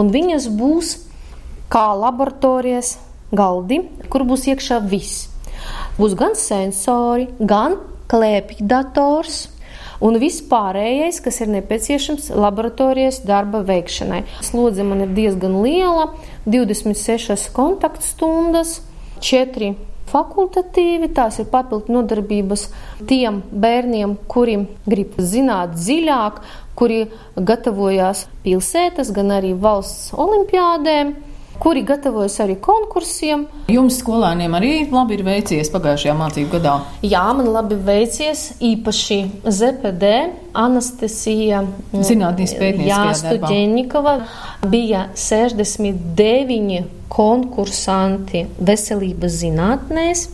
un 0.00 0.08
viņas 0.14 0.46
būs 0.56 0.94
kā 1.68 1.90
laboratorijas 1.92 2.94
galdi, 3.36 3.82
kur 4.08 4.24
būs 4.24 4.46
iekšā 4.54 4.80
viss. 4.88 5.26
Būs 6.00 6.16
gan 6.16 6.32
sensori, 6.40 7.28
gan 7.36 7.76
klēpju 8.08 8.64
dators. 8.72 9.42
Un 10.00 10.16
viss 10.24 10.40
pārējais, 10.40 11.20
kas 11.20 11.42
ir 11.44 11.52
nepieciešams 11.52 12.32
laboratorijas 12.32 13.20
darba 13.28 13.60
veikšanai. 13.60 14.24
Slodze 14.40 14.88
man 14.88 15.04
ir 15.04 15.12
diezgan 15.20 15.60
liela, 15.60 16.14
26 16.48 17.50
kontaktstundas, 17.52 18.78
4 19.20 19.74
fakultatīvi. 20.10 21.10
Tās 21.16 21.40
ir 21.42 21.48
papildu 21.52 21.94
nodarbības 21.96 22.68
tiem 23.08 23.42
bērniem, 23.50 24.16
kuri 24.30 24.60
grib 24.86 25.16
zināt 25.18 25.76
dziļāk, 25.78 26.42
kuri 26.78 27.06
gatavojās 27.36 28.26
pilsētas, 28.44 29.12
gan 29.16 29.32
arī 29.38 29.54
valsts 29.58 30.12
olimpiādēm. 30.12 31.14
Kuri 31.62 31.82
gatavojas 31.86 32.36
arī 32.44 32.56
konkursiem. 32.62 33.46
Jums 33.72 34.00
skolēniem 34.02 34.56
arī 34.58 34.72
labi 34.90 35.16
ir 35.18 35.22
veicies 35.26 35.70
pagājušajā 35.74 36.16
mācību 36.18 36.52
gadā? 36.56 36.74
Jā, 37.06 37.24
man 37.36 37.50
labi 37.54 37.78
veicies 37.86 38.48
īpaši 38.64 39.18
ZPD, 39.44 40.12
Anastasija 40.56 41.62
darbā. 41.92 43.50
Studeņikova. 43.50 44.14
Bija 44.72 45.06
69 45.16 46.84
konkursanti 47.12 48.46
veselības 48.58 49.40
zinātnēs. 49.42 50.28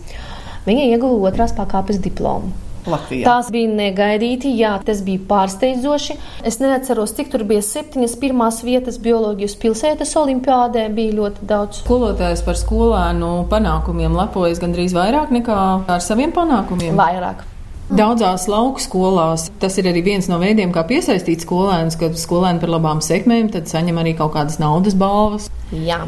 Viņa 0.66 0.90
ieguva 0.92 1.30
otrās 1.30 1.54
pakāpes 1.56 1.98
diplomu. 2.02 2.52
Latvijā. 2.86 3.26
Tās 3.26 3.50
bija 3.54 3.70
negaidīti, 3.70 4.50
jā, 4.58 4.72
tas 4.86 5.04
bija 5.06 5.22
pārsteidzoši. 5.28 6.16
Es 6.48 6.58
neatceros, 6.62 7.14
cik 7.18 7.30
tur 7.34 7.46
bija 7.48 7.62
septiņas 7.62 8.16
pirmās 8.22 8.62
vietas 8.66 8.98
bioloģijas 9.02 9.54
pilsētas 9.62 10.16
olimpiādē, 10.18 10.88
bija 10.94 11.14
ļoti 11.20 11.46
daudz. 11.46 11.84
Skolotājs 11.86 12.42
par 12.46 12.58
skolēnu 12.58 13.32
panākumiem 13.52 14.18
lepojas 14.18 14.62
gandrīz 14.62 14.96
vairāk 14.96 15.30
nekā 15.34 15.62
ar 15.86 16.04
saviem 16.04 16.34
panākumiem. 16.34 16.98
Vairāk. 16.98 17.46
Daudzās 17.92 18.46
lauku 18.48 18.80
skolās 18.80 19.50
tas 19.60 19.74
ir 19.76 19.90
arī 19.90 20.00
viens 20.06 20.28
no 20.30 20.38
veidiem, 20.40 20.70
kā 20.72 20.84
piesaistīt 20.88 21.42
skolēnus, 21.44 21.98
kad 22.00 22.14
skolēni 22.16 22.62
par 22.62 22.70
labām 22.72 23.02
sekmēm 23.04 23.50
tad 23.52 23.68
saņem 23.68 23.98
arī 24.00 24.14
kaut 24.16 24.32
kādas 24.36 24.56
naudas 24.62 24.96
balvas. 24.96 25.50
Jā, 25.76 25.98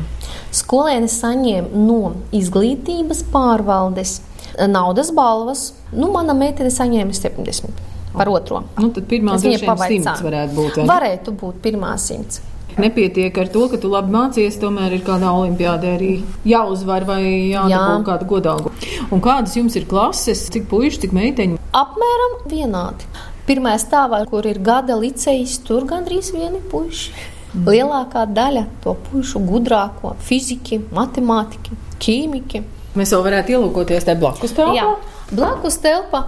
skolēni 0.54 1.10
saņem 1.12 1.74
no 1.84 2.14
izglītības 2.32 3.20
pārvaldes 3.34 4.22
naudas 4.68 5.10
balvas. 5.14 5.72
Nu, 5.92 6.10
mana 6.12 6.34
meitene 6.34 6.70
saņēma 6.70 7.14
70 7.16 7.84
par 8.14 8.30
otro. 8.30 8.62
Nu, 8.78 8.90
tad 8.94 9.06
pirmā 9.10 9.38
simts 9.42 9.64
varētu 9.64 10.54
būt. 10.54 10.76
vai 10.76 10.84
ne? 10.84 10.90
Varētu 10.90 11.34
būt 11.40 11.62
pirmā 11.64 11.94
simts. 11.98 12.42
Nepietiek 12.74 13.36
ar 13.38 13.50
to, 13.54 13.68
ka 13.70 13.78
tu 13.78 13.90
labi 13.90 14.10
mācies, 14.10 14.56
tomēr 14.58 14.96
ir 14.96 15.04
kādā 15.06 15.30
olimpiādē 15.30 15.92
arī 15.94 16.08
jāuzvar 16.48 17.06
vai 17.06 17.20
jādabū 17.22 17.70
Jā. 17.70 18.00
kāda 18.08 18.26
godalga. 18.26 18.72
Un 19.14 19.22
kādas 19.22 19.54
jums 19.54 19.76
ir 19.78 19.86
klases, 19.86 20.48
cik 20.50 20.66
puiši, 20.72 21.04
cik 21.04 21.14
meiteņi? 21.14 21.60
Apmēram 21.70 22.34
vienādi. 22.50 23.06
Pirmā 23.46 23.76
stāvā, 23.78 24.24
kur 24.26 24.46
ir 24.48 24.58
gada 24.58 24.96
licejas, 24.98 25.58
tur 25.62 25.86
gandrīz 25.86 26.32
vieni 26.34 26.62
puiši. 26.72 27.12
Lielākā 27.54 28.24
daļa 28.34 28.64
to 28.82 28.96
puišu 29.06 29.38
gudrāko- 29.46 30.16
fiziķi, 30.28 30.80
matemātiķi, 30.90 31.76
ķīmiķi. 32.02 32.62
Mēs 32.94 33.10
vēl 33.10 33.24
varētu 33.26 33.56
ielūkoties 33.56 34.06
tajā 34.06 34.20
blakus 34.20 34.54
telpā. 34.54 34.74
Jā, 34.76 34.90
blakus 35.34 35.80
telpa 35.82 36.26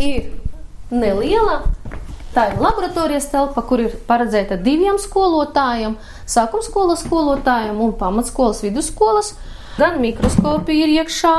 ir 0.00 0.30
neliela. 0.90 1.60
Tā 2.36 2.50
ir 2.50 2.58
laboratorijas 2.60 3.30
telpa, 3.32 3.62
kur 3.64 3.80
ir 3.80 3.92
paredzēta 4.08 4.58
diviem 4.60 4.98
skolotājiem, 5.00 5.94
sākuma 6.28 6.64
skolas 6.64 7.04
skolotājiem 7.06 7.78
un 7.80 7.94
pamatskolas 7.96 8.60
vidusskolas. 8.64 9.34
Gan 9.76 9.98
mikroskopi 10.00 10.72
ir 10.86 10.92
iekšā, 11.02 11.32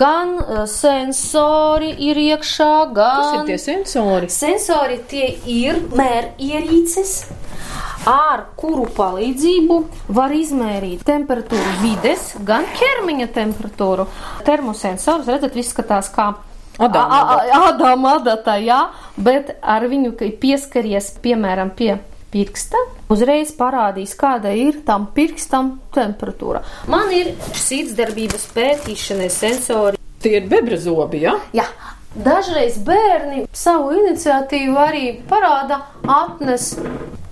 gan 0.00 0.38
eh, 0.40 0.62
sensori 0.68 1.90
ir 2.06 2.16
iekšā, 2.20 2.70
Kas 2.96 3.26
ir 3.26 3.36
gan 3.36 3.50
tie 3.50 3.58
sensori? 3.60 4.30
Sensori 4.32 4.96
tie 5.10 5.26
ir 5.44 5.82
mērierīces, 5.92 7.12
ar 8.06 8.44
kuru 8.56 8.86
palīdzību 8.96 9.76
var 10.08 10.32
izmērīt 10.34 11.04
temperatūru 11.06 11.74
vides, 11.82 12.32
gan 12.44 12.64
ķermeņa 12.78 13.28
temperatūru. 13.34 14.06
Termosensors, 14.46 15.28
redzat, 15.30 15.56
izskatās 15.56 16.10
kā 16.14 16.32
Adama 16.78 17.14
A- 17.14 17.34
a- 17.34 17.42
a- 17.52 17.68
Adama 17.68 18.14
adata, 18.16 18.56
jā, 18.56 18.88
bet 19.16 19.58
ar 19.62 19.82
viņu, 19.82 20.14
pieskaries, 20.40 21.12
piemēram, 21.22 21.70
pie 21.76 21.98
pirksta, 22.32 22.76
uzreiz 23.12 23.52
parādīs, 23.52 24.16
kāda 24.16 24.54
ir 24.56 24.80
tam 24.86 25.06
pirkstam 25.14 25.80
temperatūra. 25.92 26.62
Man 26.88 27.12
ir 27.12 27.34
sirdsdarbības 27.52 28.46
pētīšanai 28.54 29.28
sensori. 29.30 29.98
Tie 30.22 30.36
ir 30.40 30.48
bebrazobi, 30.48 31.20
ja? 31.20 31.34
Jā, 31.52 31.66
dažreiz 32.16 32.78
bērni 32.78 33.46
savu 33.52 33.92
iniciatīvu 33.92 34.76
arī 34.76 35.20
parāda, 35.28 35.82
atnes 36.08 36.78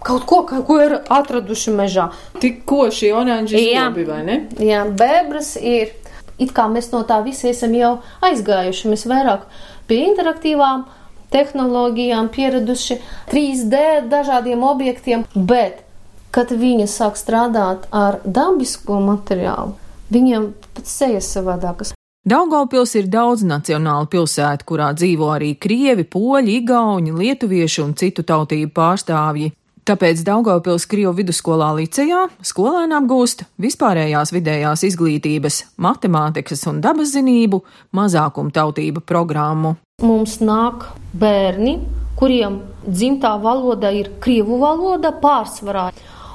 kaut 0.04 0.26
ko, 0.26 0.42
ka- 0.48 0.62
ko 0.62 0.78
ir 0.80 0.98
atraduši 1.08 1.70
mežā. 1.70 2.10
Tikko 2.40 2.88
oranži 3.14 3.56
Jā. 3.56 3.88
zobi, 3.88 4.04
vai 4.04 4.22
ne? 4.24 4.46
Jā, 4.58 4.84
bebras 4.88 5.56
ir. 5.56 5.92
It 6.38 6.52
kā 6.52 6.64
mēs 6.72 6.90
no 6.92 7.02
tā 7.04 7.22
visi 7.24 7.50
esam 7.50 7.74
jau 7.74 7.98
aizgājuši, 8.22 8.88
mēs 8.88 9.04
vairāk 9.06 9.40
pie 9.86 10.06
interaktīvām 10.08 10.86
tehnoloģijām 11.30 12.28
pieraduši, 12.32 12.98
3D 13.30 14.08
dažādiem 14.08 14.62
objektiem, 14.64 15.24
bet, 15.34 15.84
kad 16.32 16.48
viņi 16.50 16.88
sāk 16.90 17.16
strādāt 17.20 17.86
ar 17.92 18.20
dabisko 18.24 19.00
materiālu, 19.04 19.74
viņiem 20.10 20.52
pat 20.74 20.86
sejas 20.86 21.28
savādākas. 21.36 21.92
Daugavpils 22.26 22.94
ir 23.00 23.06
daudz 23.08 23.42
nacionāla 23.48 24.04
pilsēta, 24.10 24.64
kurā 24.68 24.90
dzīvo 24.92 25.30
arī 25.32 25.54
krievi, 25.56 26.04
poļi, 26.04 26.58
igauņi, 26.60 27.14
lietuvieši 27.16 27.82
un 27.82 27.94
citu 27.96 28.22
tautību 28.28 28.72
pārstāvji. 28.76 29.52
Tāpēc 29.90 30.20
Daugavpils 30.22 30.84
Krievu 30.86 31.10
vidusskolā 31.18 31.72
Licejā 31.74 32.20
skolēni 32.46 32.94
apgūst 32.94 33.40
vispārējās 33.58 34.30
vidējās 34.30 34.84
izglītības, 34.86 35.56
matemātikas 35.82 36.60
un 36.70 36.76
dabas 36.84 37.10
zinību 37.16 37.58
mazākumu 37.98 38.54
tautību 38.54 39.02
programmu. 39.02 39.72
Mums 40.06 40.36
nāk 40.46 40.86
bērni, 41.18 41.72
kuriem 42.20 42.60
dzimtā 42.84 43.32
valoda 43.42 43.90
ir 43.90 44.12
krievu 44.22 44.60
valoda 44.60 45.10
pārsvarā, 45.24 45.88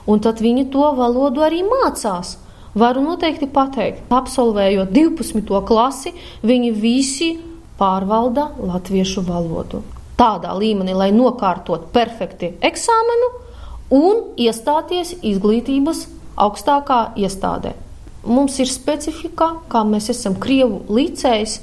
un 0.04 0.20
tad 0.20 0.44
viņi 0.44 0.68
to 0.76 0.91
valodu 1.00 1.48
arī 1.48 1.62
mācās. 1.63 2.34
Varu 2.76 3.06
noteikti 3.06 3.48
pateikt, 3.56 4.04
absolvējot 4.12 4.91
12. 4.91 5.63
klasi, 5.72 6.12
viņi 6.44 6.74
visi 6.76 7.32
pārvalda 7.80 8.50
latviešu 8.60 9.24
valodu. 9.32 9.86
Tādā 10.20 10.52
līmenī, 10.60 10.91
lai 10.91 11.10
nokārtot 11.15 11.88
perfekti 11.96 12.52
eksāmenu 12.60 13.44
un 13.93 14.24
iestāties 14.38 15.15
izglītības 15.21 16.06
augstākā 16.36 17.15
iestādē. 17.19 17.76
Mums 18.26 18.58
ir 18.60 18.69
specifika, 18.71 19.52
kā 19.69 19.84
mēs 19.86 20.10
esam 20.10 20.36
Krievu 20.41 20.82
licējs, 20.89 21.60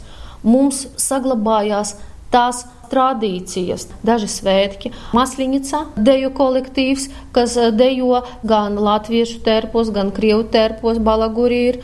mums 0.46 0.86
saglabājās 1.00 1.96
tās 2.32 2.62
tradīcijas, 2.92 3.88
daži 4.04 4.28
svētki, 4.28 4.92
Masliņica, 5.16 5.80
deju 5.96 6.30
kolektīvs, 6.36 7.08
kas 7.34 7.56
eh, 7.56 7.72
dejo 7.74 8.22
gan 8.46 8.76
latviešu 8.76 9.40
tērpos, 9.46 9.92
gan 9.94 10.12
krievu 10.14 10.44
tērpos, 10.52 11.00
balaguri 11.02 11.60
ir. 11.70 11.82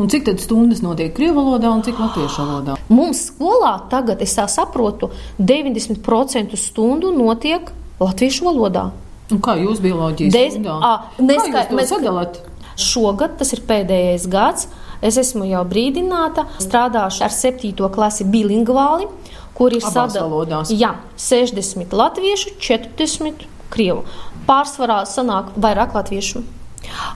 Un 0.00 0.08
cik 0.08 0.26
tad 0.28 0.40
stundas 0.40 0.80
notiek 0.84 1.12
krievu 1.16 1.40
valodā 1.40 1.72
un 1.72 1.84
cik 1.84 2.00
latviešu 2.00 2.44
valodā? 2.44 2.76
Mums 2.92 3.26
skolā 3.32 3.74
tagad, 3.92 4.22
es 4.24 4.36
tā 4.36 4.46
saprotu, 4.48 5.10
90% 5.40 6.56
stundu 6.60 7.12
notiek 7.16 7.72
latviešu 8.00 8.48
valodā. 8.48 8.90
Un 9.30 9.40
kā 9.40 9.54
jūs 9.60 9.80
bioloģijas 9.80 10.32
Dez- 10.34 10.54
stundā? 10.56 10.76
Ā, 10.82 10.92
Kā 11.18 11.24
neska- 11.26 11.66
jūs 11.68 11.76
mēs- 11.78 11.92
sadalāt? 11.92 12.38
Šogad 12.76 13.36
tas 13.38 13.52
ir 13.52 13.60
pēdējais 13.60 14.28
gads. 14.28 14.66
Es 15.02 15.16
esmu 15.16 15.44
jau 15.48 15.64
brīdināta, 15.64 16.46
strādāšu 16.58 17.22
ar 17.22 17.30
7. 17.30 17.88
klasi 17.88 18.24
bilingvāli, 18.24 19.08
kur 19.54 19.70
ir 19.72 19.80
Abās 19.80 19.92
sadal- 20.12 20.28
valodās. 20.30 20.68
Jā, 20.70 20.94
60 21.16 21.90
latviešu, 21.92 22.50
40 22.58 23.46
krievu. 23.70 24.04
Pārsvarā 24.48 25.02
sanāk 25.06 25.52
vairāk 25.58 25.92
latviešu. 25.94 26.42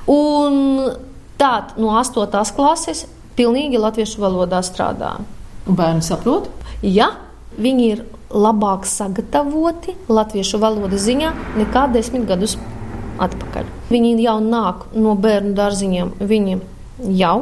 Un 0.07 0.91
tā 1.39 1.53
no 1.77 1.89
8. 1.99 2.53
klases 2.55 3.07
pilnīgi 3.37 3.79
latviešu 3.81 4.19
valodā 4.23 4.61
strādā. 4.63 5.21
Un 5.67 5.77
bērni 5.77 6.03
saprot? 6.03 6.49
Ja 6.83 7.11
viņi 7.59 7.87
ir 7.93 8.05
labāk 8.31 8.87
sagatavoti 8.89 9.95
latviešu 10.09 10.61
valodas 10.63 11.05
ziņā 11.07 11.33
nekā 11.59 11.89
desmit 11.95 12.27
gadus 12.29 12.57
atpakaļ. 13.23 13.69
Viņi 13.93 14.15
jau 14.25 14.39
nāk 14.43 14.89
no 14.97 15.15
bērnu 15.19 15.55
dārziņiem, 15.59 16.15
viņi 16.21 16.59
jau 17.19 17.37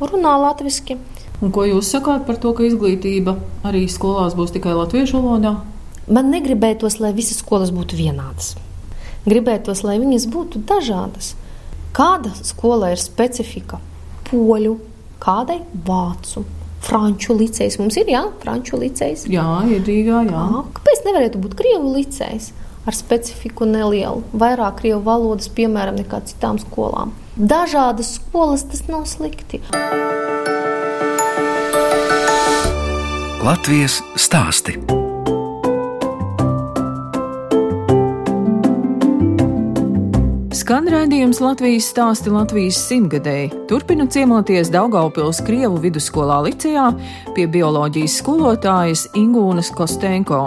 runā 0.00 0.36
latviešu. 0.44 0.98
Un 1.38 1.52
ko 1.54 1.64
jūs 1.66 1.90
sakāt 1.94 2.24
par 2.26 2.38
to, 2.42 2.52
ka 2.54 2.66
izglītība 2.66 3.36
arī 3.66 3.84
skolās 3.90 4.34
būs 4.38 4.54
tikai 4.56 4.74
latviešu 4.74 5.20
valodā? 5.22 5.54
Man 6.10 6.32
negribētos, 6.32 6.98
lai 7.02 7.12
visas 7.14 7.42
skolas 7.42 7.70
būtu 7.74 7.98
vienādas. 7.98 8.56
Gribētos, 9.28 9.84
lai 9.84 9.98
viņas 10.00 10.26
būtu 10.32 10.62
dažādas. 10.66 11.34
Kāda 11.94 12.32
skola 12.42 12.92
ir 12.94 13.00
specifika? 13.02 13.78
Poļu, 14.28 14.76
kādai 15.22 15.60
vācu, 15.86 16.44
franču 16.84 17.36
licējs. 17.38 17.78
Mums 17.80 17.98
ir, 18.00 18.10
jā, 18.12 18.22
franču 18.42 18.80
licējs. 18.80 19.26
Jā, 19.32 19.46
ir 19.70 19.84
Rīgā, 19.86 20.22
jā. 20.28 20.44
Ā, 20.60 20.64
Kāpēc 20.78 21.04
nevarētu 21.08 21.42
būt 21.42 21.56
krievu 21.58 21.94
licējs 21.96 22.52
ar 22.88 22.96
specifiku 22.96 23.68
nelielu, 23.68 24.22
vairāk 24.32 24.80
krievu 24.82 25.02
valodas, 25.08 25.50
piemēram, 25.52 25.98
nekā 26.00 26.22
citām 26.30 26.60
skolām? 26.62 27.12
Dažādas 27.38 28.16
skolas 28.18 28.64
tas 28.70 28.86
nav 28.90 29.04
slikti. 29.10 29.62
Latvijas 33.44 34.00
stāsti. 34.18 35.07
Skan 40.68 40.84
raidījums 40.92 41.38
Latvijas 41.40 41.86
stāsti 41.88 42.28
Latvijas 42.28 42.76
simtgadēji. 42.90 43.46
Turpinu 43.70 44.04
ciemoties 44.12 44.68
Daugaupils 44.68 45.38
Krievu 45.46 45.78
vidusskolā 45.80 46.42
Licijā 46.44 46.90
pie 47.32 47.46
bioloģijas 47.48 48.18
skolotājas 48.20 49.06
Ingūnas 49.16 49.70
Kostenko. 49.72 50.42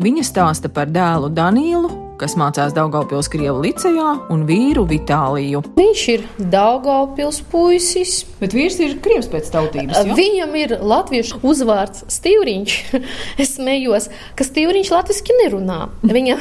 Viņa 0.00 0.24
stāsta 0.24 0.70
par 0.72 0.88
dēlu 0.88 1.28
Danielu, 1.36 1.90
kas 2.16 2.38
mācās 2.40 2.72
Daugaupils 2.72 3.28
Krievu 3.28 3.60
Licijā, 3.66 4.14
un 4.32 4.46
vīru 4.48 4.86
Vitāliju. 4.88 5.60
Viņš 5.76 6.06
ir 6.14 6.24
Daugaupils 6.56 7.42
puisis. 7.52 8.22
Bet 8.40 8.56
vīrs 8.56 8.80
ir 8.80 8.96
Krievs 9.04 9.28
pēc 9.28 9.52
tautības. 9.52 10.00
Jo? 10.00 10.16
Viņam 10.16 10.56
ir 10.62 10.78
latviešu 10.80 11.42
uzvārds 11.44 12.08
Stīvriņš. 12.16 12.80
es 13.44 13.52
smējos, 13.58 14.08
ka 14.32 14.48
Stīvriņš 14.48 14.96
latviski 14.96 15.36
nerunā. 15.42 15.82
Viņa 16.08 16.40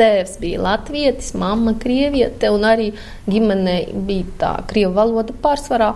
Tēvs 0.00 0.38
bija 0.42 0.60
latvietis, 0.64 1.32
mamma 1.38 1.74
krieviete, 1.80 2.50
un 2.52 2.66
arī 2.68 2.90
ģimenē 3.30 3.76
bija 4.06 4.36
tā 4.40 4.52
krievu 4.70 4.94
valoda 4.96 5.36
pārsvarā. 5.42 5.92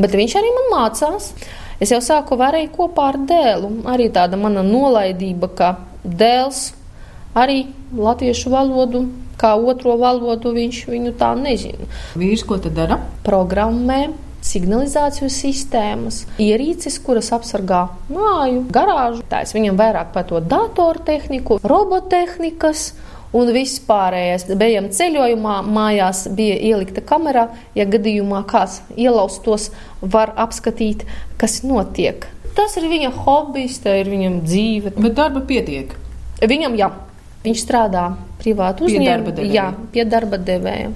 Bet 0.00 0.14
viņš 0.16 0.36
arī 0.40 0.52
man 0.56 0.70
mācās. 0.74 1.32
Es 1.80 1.92
jau 1.94 2.00
sāku 2.04 2.36
varēju 2.40 2.72
kopā 2.76 3.10
ar 3.12 3.18
dēlu. 3.28 3.72
Arī 3.88 4.10
tāda 4.12 4.38
mana 4.40 4.64
nolaidība, 4.66 5.48
ka 5.56 5.70
dēls 6.04 6.70
arī 7.36 7.64
latviešu 7.96 8.52
valodu, 8.52 9.06
kā 9.40 9.54
otro 9.56 9.96
valodu, 10.00 10.52
viņš 10.56 10.82
viņu 10.90 11.14
tā 11.20 11.32
nezina. 11.38 11.88
Vīrs, 12.20 12.44
ko 12.44 12.60
tad 12.60 12.76
dara? 12.76 13.00
Programmē 13.24 14.02
signalizāciju 14.50 15.30
sistēmas, 15.32 16.24
ierīces, 16.42 16.98
kuras 17.04 17.30
apsargā 17.36 17.86
māju, 18.10 18.64
garāžu. 18.72 19.22
Tās 19.30 19.54
viņam 19.56 19.78
vairāk 19.80 20.12
par 20.14 20.26
to 20.30 20.42
datortehniku, 20.42 21.60
robotehnikas. 21.62 22.90
Un 23.30 23.46
viss 23.54 23.78
pārējais 23.86 24.48
bijām 24.58 24.88
ceļojumā, 24.90 25.60
mājās 25.62 26.24
bija 26.34 26.56
ielikta 26.72 27.04
kamera. 27.06 27.44
Ja 27.78 27.86
gadījumā 27.86 28.40
kāds 28.50 28.80
ielaustos, 28.98 29.68
var 30.02 30.32
apskatīt, 30.34 31.04
kas 31.38 31.60
notiek. 31.62 32.26
Tas 32.58 32.74
ir 32.80 32.88
viņa 32.90 33.12
hobijs, 33.22 33.78
tā 33.84 34.00
ir 34.00 34.10
viņam 34.10 34.40
dzīve. 34.42 34.96
Bet 34.98 35.14
darba 35.14 35.44
pietiek. 35.46 35.94
Viņam, 36.42 36.74
jā, 36.80 36.90
viņš 37.44 37.62
strādā 37.62 38.08
privātu 38.40 38.88
uzņēmumu, 38.88 39.46
jā, 39.52 39.68
pie 39.94 40.08
darba 40.08 40.40
devēja. 40.42 40.90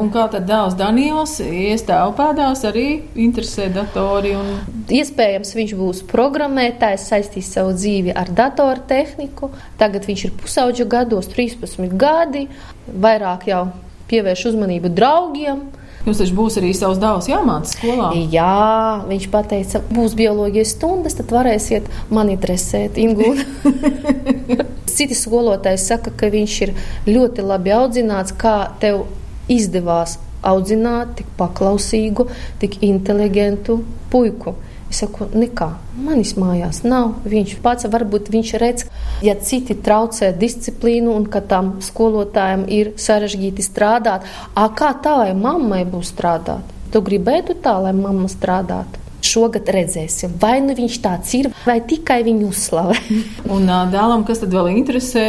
Un 0.00 0.10
kā 0.14 0.26
tad 0.32 0.46
dēls 0.48 0.76
Daniels 0.78 1.38
iestāv 1.44 2.14
pēdās 2.18 2.64
arī 2.68 2.86
interesē 3.18 3.68
datori? 3.72 4.34
Un... 4.38 4.52
Iespējams, 4.88 5.54
viņš 5.58 5.74
būs 5.78 6.04
programmētājs, 6.10 7.08
saistīs 7.10 7.50
savu 7.54 7.74
dzīvi 7.76 8.14
ar 8.16 8.30
datortehniku. 8.34 9.52
Tagad 9.80 10.08
viņš 10.08 10.24
ir 10.28 10.36
pusauģa 10.40 10.88
gados, 10.88 11.28
13 11.34 11.92
gadi, 11.98 12.46
vairāk 12.88 13.48
jau 13.50 13.66
pievērš 14.08 14.48
uzmanību 14.52 14.92
draugiem. 14.96 15.66
Jums 16.06 16.20
taču 16.22 16.36
būs 16.38 16.56
arī 16.60 16.70
savs 16.76 17.00
dēls 17.02 17.28
jāmācās 17.28 17.74
skolā. 17.76 18.12
Jā, 18.32 19.04
viņš 19.08 19.26
teica, 19.50 19.82
būs 19.92 20.14
bioloģijas 20.16 20.74
stundas, 20.76 21.18
tad 21.18 21.34
varēsiet 21.34 21.90
mani 22.14 22.38
dresēt, 22.40 22.96
Ingūna. 23.02 23.44
Citi 24.98 25.14
skolotāji 25.14 25.78
saka, 25.82 26.14
ka 26.16 26.30
viņš 26.32 26.54
ir 26.64 26.72
ļoti 27.10 27.44
labi 27.44 27.74
audzināts, 27.76 28.32
kā 28.38 28.70
tev 28.80 29.04
izdevās 29.48 30.18
audzināt 30.46 31.16
tik 31.18 31.28
paklausīgu, 31.38 32.28
tik 32.62 32.80
inteligentu 32.86 33.82
puiku. 34.12 34.54
Es 34.88 35.02
saku, 35.02 35.26
nekā, 35.36 35.66
manis 36.00 36.32
mājās 36.40 36.80
nav. 36.86 37.18
Viņš 37.28 37.58
pats 37.64 37.84
varbūt 37.92 38.30
viņš 38.32 38.52
redz, 38.62 38.86
ja 39.24 39.34
citi 39.36 39.76
traucē 39.84 40.30
disciplīnu 40.40 41.12
un 41.12 41.26
ka 41.28 41.42
tam 41.44 41.74
skolotājiem 41.84 42.64
ir 42.72 42.94
sarežģīti 42.96 43.66
strādāt. 43.66 44.24
A, 44.56 44.70
kā 44.72 44.94
tavai 45.04 45.34
mammai 45.36 45.82
būs 45.84 46.14
strādāt? 46.14 46.72
Tu 46.88 47.04
gribētu 47.04 47.58
tā, 47.60 47.76
lai 47.84 47.92
mamma 47.92 48.30
strādātu? 48.32 49.04
Šogad 49.28 49.68
redzēsim, 49.68 50.38
vai 50.40 50.56
nu 50.64 50.72
viņš 50.78 51.00
tāds 51.04 51.34
ir, 51.36 51.50
vai 51.66 51.82
tikai 51.84 52.22
viņu 52.24 52.48
uzslavē. 52.48 52.96
un 53.52 53.68
dēlam, 53.68 54.24
kas 54.24 54.40
tad 54.40 54.56
vēl 54.56 54.72
interesē? 54.78 55.26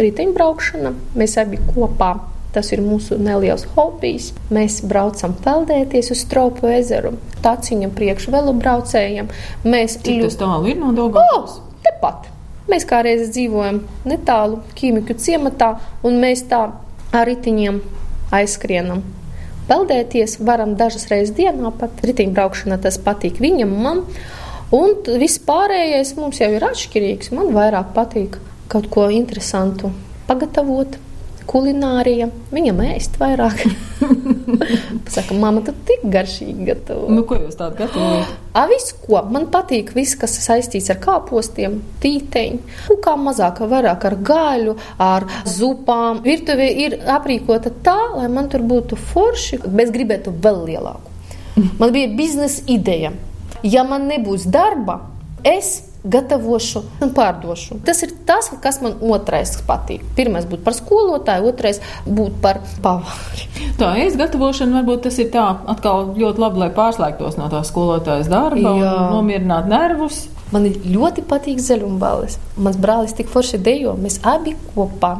Riteņbraukšana. 0.00 0.94
Mēs 1.18 1.36
abi 1.42 1.60
kopā 1.74 2.14
Tas 2.54 2.70
ir 2.70 2.82
mūsu 2.84 3.18
neliels 3.18 3.64
hobijs. 3.74 4.30
Mēs 4.54 4.78
braucam 4.86 5.34
peldēties 5.42 6.12
uz 6.14 6.20
Stropu 6.22 6.68
ezeru, 6.70 7.16
taciņam 7.42 7.90
priekš 7.96 8.28
velobraucējiem. 8.30 9.32
Mēs 9.66 9.98
Cik 10.04 10.22
tas 10.28 10.38
tālu 10.38 10.70
ir 10.70 10.78
no 10.78 10.92
Daugavas? 10.94 11.58
Oh, 11.58 11.80
tepat. 11.82 12.30
Mēs 12.70 12.86
kā 12.88 13.02
reiz 13.04 13.26
dzīvojam 13.34 13.82
netālu 14.08 14.62
ķīmiku 14.78 15.18
ciematā, 15.20 15.74
un 16.06 16.22
mēs 16.22 16.46
tā 16.48 16.62
ar 17.14 17.28
ritiņiem 17.28 17.82
aizskrienam. 18.34 19.02
Peldēties 19.68 20.38
varam 20.44 20.74
dažas 20.76 21.08
reizes 21.10 21.34
dienā, 21.36 21.70
pat 21.78 22.02
riteņbraukšana 22.04 22.78
tas 22.84 22.98
patīk 23.00 23.40
viņam, 23.40 23.74
man. 23.84 24.02
Un 24.74 24.96
viss 25.20 25.40
pārējais 25.44 26.14
mums 26.18 26.40
jau 26.40 26.50
ir 26.52 26.64
atšķirīgs. 26.66 27.32
Man 27.36 27.52
vairāk 27.56 27.92
patīk 27.96 28.38
kaut 28.72 28.88
ko 28.92 29.06
interesantu 29.12 29.92
pagatavot, 30.28 30.96
kulinārija. 31.50 32.28
Viņam 32.54 32.80
ēst 32.86 33.18
vairāk. 33.20 33.62
Saka, 35.14 35.36
mamma, 35.38 35.62
tu 35.66 35.74
tik 35.86 36.04
garšīgi 36.12 36.66
gatavo. 36.68 37.08
Nu, 37.12 37.24
ko 37.28 37.38
jūs 37.38 37.58
tādu 37.58 37.78
gatavojat? 37.82 38.32
A, 38.58 38.64
visu, 38.70 38.96
ko. 39.02 39.18
Man 39.34 39.48
patīk 39.52 39.90
viss, 39.96 40.16
kas 40.18 40.36
saistīts 40.44 40.90
ar 40.94 41.00
kāpostiem, 41.02 41.80
tīteņu. 42.02 42.60
Un 42.94 43.00
kā 43.02 43.16
mazāk, 43.18 43.64
vairāk 43.70 44.06
ar 44.10 44.18
gaļu, 44.30 44.76
ar 45.02 45.26
zupām. 45.50 46.22
Virtuve 46.26 46.68
ir 46.86 47.00
aprīkota 47.16 47.72
tā, 47.84 47.98
lai 48.14 48.28
man 48.32 48.50
tur 48.52 48.62
būtu 48.66 48.98
forši, 49.10 49.64
bet 49.66 49.88
es 49.88 49.94
gribētu 49.94 50.34
vēl 50.44 50.62
lielāku. 50.70 51.14
Man 51.80 51.92
bija 51.94 52.10
biznesa 52.14 52.62
ideja. 52.70 53.12
Ja 53.64 53.84
man 53.88 54.08
nebūs 54.10 54.44
darba, 54.52 54.98
es 55.46 55.93
gatavošu 56.04 56.82
un 57.02 57.12
pārdošu. 57.16 57.78
Tas 57.84 58.02
ir 58.04 58.12
tas, 58.28 58.50
kas 58.62 58.80
man 58.84 58.98
otrais 59.04 59.56
patīk. 59.66 60.04
Pirmais 60.16 60.46
būtu 60.48 60.64
par 60.66 60.76
skolotāju, 60.76 61.48
otrais 61.52 61.80
būtu 62.04 62.40
par 62.44 62.60
pavāri. 62.84 63.48
Tā 63.80 63.94
es 64.04 64.18
gatavošana 64.20 64.80
varbūt 64.80 65.06
tas 65.08 65.18
ir 65.22 65.30
tā 65.34 65.46
atkal 65.72 66.12
ļoti 66.18 66.42
labi, 66.44 66.62
lai 66.62 66.70
pārslēgtos 66.76 67.38
no 67.40 67.48
tā 67.52 67.64
skolotājas 67.66 68.28
darba 68.30 68.76
Jā. 68.78 68.92
un 68.92 69.16
nomierinātu 69.16 69.72
nervus. 69.72 70.24
Man 70.52 70.68
ļoti 70.68 71.24
patīk 71.26 71.58
zaļumballes. 71.64 72.36
Mans 72.62 72.76
brālis 72.78 73.16
tik 73.16 73.30
forši 73.32 73.58
dejo, 73.64 73.96
mēs 73.98 74.20
abi 74.22 74.54
kopā. 74.74 75.16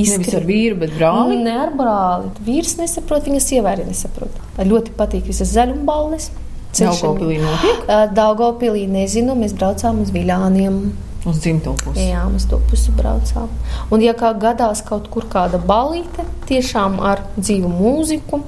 Izskri... 0.00 0.24
Nevis 0.24 0.36
ar 0.36 0.46
vīru, 0.48 0.76
bet 0.80 0.92
brāli? 0.96 1.38
Ne 1.44 1.54
ar 1.62 1.72
brāli. 1.76 2.30
Vīrs 2.44 2.76
nesaprot, 2.80 3.24
viņa 3.28 3.40
sieva 3.44 3.74
arī 3.74 3.86
nesaprot. 3.88 4.36
Ļoti 4.58 4.94
patīk 4.98 5.28
visas 5.30 5.52
zaļumballes. 5.54 6.30
Daugopilī 6.78 7.38
notiek? 7.42 7.86
Daugopilī 8.18 8.86
nezinu, 8.90 9.36
mēs 9.38 9.54
braucām 9.58 10.02
uz 10.04 10.12
Viļāniem. 10.14 10.80
Uz 11.28 11.40
dzimto 11.42 11.74
pusi. 11.82 12.06
Jā, 12.08 12.22
mēs 12.32 12.46
to 12.48 12.60
pusi 12.70 12.94
braucām. 12.96 13.50
Un, 13.92 14.00
ja 14.00 14.14
kā 14.16 14.30
gadās 14.40 14.80
kaut 14.86 15.10
kur 15.12 15.26
kāda 15.28 15.60
balīte, 15.60 16.24
tiešām 16.48 16.96
ar 17.04 17.26
dzīvu 17.36 17.68
mūziku, 17.68 18.40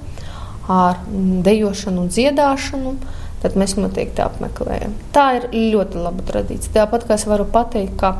ar 0.73 1.03
dejošanu 1.45 2.07
un 2.07 2.09
dziedāšanu, 2.13 2.95
tad 3.43 3.59
mēs 3.59 3.75
noteikti 3.77 4.23
apmeklējam. 4.25 4.95
Tā 5.13 5.27
ir 5.41 5.51
ļoti 5.75 6.01
laba 6.01 6.25
tradīcija. 6.31 6.73
Tāpat 6.79 7.09
kā 7.09 7.19
es 7.19 7.27
varu 7.29 7.45
pateikt, 7.51 7.99
ka 8.01 8.15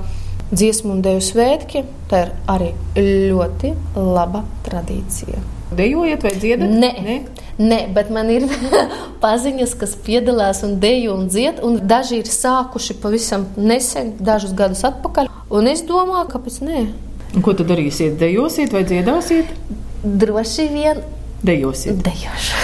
dziesmu 0.53 0.99
un 0.99 1.03
deju 1.05 1.23
svētki, 1.25 1.87
tā 2.11 2.27
ir 2.27 2.37
arī 2.51 2.73
ļoti 3.33 3.73
laba 3.97 4.45
tradīcija. 4.67 5.62
Dejojat 5.77 6.27
vai 6.27 6.33
dziedat? 6.37 6.71
Nē, 6.83 6.91
Nē? 7.07 7.17
Nē 7.63 7.79
bet 7.95 8.11
man 8.15 8.31
ir 8.33 8.47
paziņas, 9.25 9.75
kas 9.81 9.95
piedalās 10.07 10.63
un 10.67 10.79
dejo 10.83 11.17
un 11.19 11.29
dzied, 11.29 11.61
un 11.67 11.79
daži 11.89 12.23
ir 12.23 12.31
sākuši 12.33 12.97
pavisam 13.03 13.47
nesen, 13.57 14.15
dažus 14.21 14.55
gadus 14.57 14.85
atpakaļ. 14.89 15.31
Un 15.53 15.69
es 15.71 15.85
domāju, 15.89 16.31
kāpēc 16.33 16.59
nē? 16.65 16.83
Un 17.37 17.45
ko 17.45 17.55
tad 17.57 17.69
darīsiet? 17.73 18.17
Dejosiet 18.21 18.73
vai 18.73 18.85
dziedāsiet? 18.89 19.53
Droši 20.03 20.69
vien 20.73 21.05
dejosiet. 21.45 22.01
Dejošu. 22.03 22.59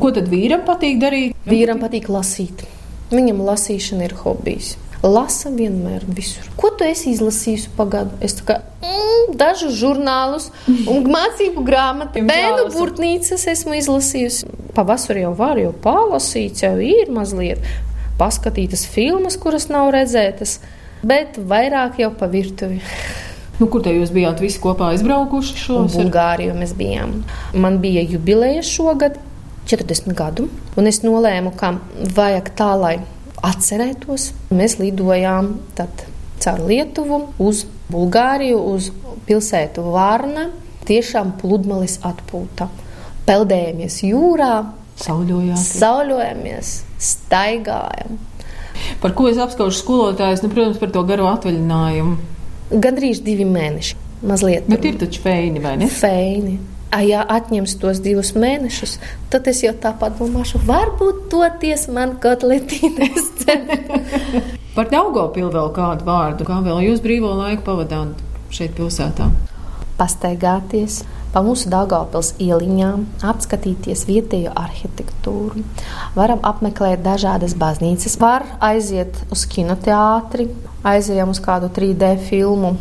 Ko 0.00 0.12
tad 0.16 0.28
vīram 0.32 0.66
patīk 0.66 1.00
darīt? 1.00 1.34
Vīram 1.48 1.80
patīk 1.82 2.08
lasīt. 2.12 2.66
Viņam 3.10 3.42
lasīšana 3.46 4.06
ir 4.06 4.14
hobijs 4.22 4.76
lasa 5.02 5.50
vienmēr 5.54 6.04
visur. 6.08 6.48
Ko 6.60 6.72
tu 6.76 6.84
esi 6.84 7.14
izlasījis 7.14 7.68
pagadu? 7.76 8.16
Es 8.24 8.36
tā 8.38 8.46
kā 8.48 8.56
mm, 8.84 9.36
dažus 9.40 9.76
žurnālus 9.80 10.50
un 10.68 11.06
mācību 11.16 11.64
grāmatu, 11.66 12.24
bērnu 12.28 12.68
burtnīcas 12.74 13.46
esmu 13.54 13.78
izlasījusi. 13.80 14.50
Pavasarī 14.76 15.24
jau 15.24 15.32
var, 15.38 15.60
jau 15.60 15.72
palasīt, 15.84 16.62
jau 16.64 16.76
ir 16.84 17.10
mazliet 17.12 17.64
paskatītas 18.20 18.84
filmas, 18.90 19.38
kuras 19.40 19.70
nav 19.72 19.88
redzētas, 19.96 20.58
bet 21.06 21.40
vairāk 21.40 22.02
jau 22.02 22.12
pa 22.16 22.30
virtuvi. 22.30 22.82
Nu, 23.60 23.66
kur 23.68 23.82
te 23.84 23.92
jūs 23.92 24.08
bijāt 24.08 24.38
visi 24.40 24.56
kopā 24.56 24.86
aizbraukuši 24.94 25.58
šo 25.60 25.74
gadu? 25.82 25.98
Bulgāriju 25.98 26.54
mēs 26.56 26.70
bijām. 26.78 27.10
Man 27.52 27.74
bija 27.82 28.00
jubileja 28.08 28.62
šogad, 28.64 29.18
40 29.68 30.16
gadu, 30.16 30.46
un 30.80 30.88
es 30.88 31.02
nolēmu, 31.04 31.52
ka 31.60 31.74
vajag 32.16 32.48
tā, 32.56 32.70
lai 32.80 32.94
atcerētos. 33.46 34.30
Mēs 34.54 34.78
lidojām 34.80 35.54
caur 36.40 36.64
Lietuvu 36.66 37.20
uz 37.42 37.64
Bulgāriju, 37.90 38.58
uz 38.74 38.90
pilsētu 39.28 39.84
Vārnu. 39.92 40.50
tiešām 40.90 41.36
pludmales 41.38 41.98
atpūta. 42.02 42.66
Peldējamies 43.28 44.00
jūrā, 44.02 44.54
sauļojamies, 44.98 46.70
staigājam. 46.98 48.18
Par 49.02 49.14
ko 49.14 49.28
es 49.30 49.38
apskaužu 49.38 49.76
skolotājus? 49.78 50.42
Nu, 50.42 50.50
protams, 50.50 50.80
par 50.80 50.90
to 50.90 51.04
garo 51.06 51.28
atvaļinājumu. 51.30 52.16
Gandrīz 52.70 53.20
divi 53.22 53.46
mēneši. 53.46 53.96
Mazliet. 54.26 54.66
Bet 54.68 54.84
ir 54.84 54.98
taču 55.00 55.22
feini, 55.22 55.62
vai 55.62 55.76
ne? 55.80 55.88
Feini. 55.88 56.58
A, 56.90 57.04
ja 57.06 57.22
atņems 57.22 57.76
tos 57.78 58.00
divus 58.02 58.32
mēnešus, 58.34 58.96
tad 59.30 59.46
es 59.50 59.62
jau 59.62 59.74
tā 59.78 59.92
padomāšu, 59.98 60.58
varbūt 60.66 61.28
toties 61.30 61.86
man 61.94 62.16
kotletīnes 62.22 63.30
Par 64.76 64.90
Daugopilu 64.90 65.50
vēl 65.52 65.70
kādu 65.74 66.06
vārdu. 66.06 66.46
Kā 66.48 66.60
vēl 66.64 66.84
jūs 66.88 67.02
brīvo 67.04 67.32
laiku 67.38 67.64
pavadāt 67.66 68.20
šeit 68.54 68.76
pilsētā? 68.78 69.28
Pastaigāties 69.98 71.02
pa 71.34 71.42
mūsu 71.46 71.70
Daugavpils 71.70 72.32
ieliņām, 72.42 73.04
apskatīties 73.32 74.06
vietējo 74.08 74.54
arhitektūru. 74.58 75.62
Varam 76.16 76.42
apmeklēt 76.46 77.04
dažādas 77.04 77.54
baznīcas, 77.58 78.16
var 78.22 78.46
aiziet 78.70 79.20
uz 79.30 79.44
kinoteātri, 79.50 80.48
aizejam 80.86 81.34
uz 81.34 81.42
kādu 81.44 81.70
3D 81.74 82.16
filmu. 82.30 82.74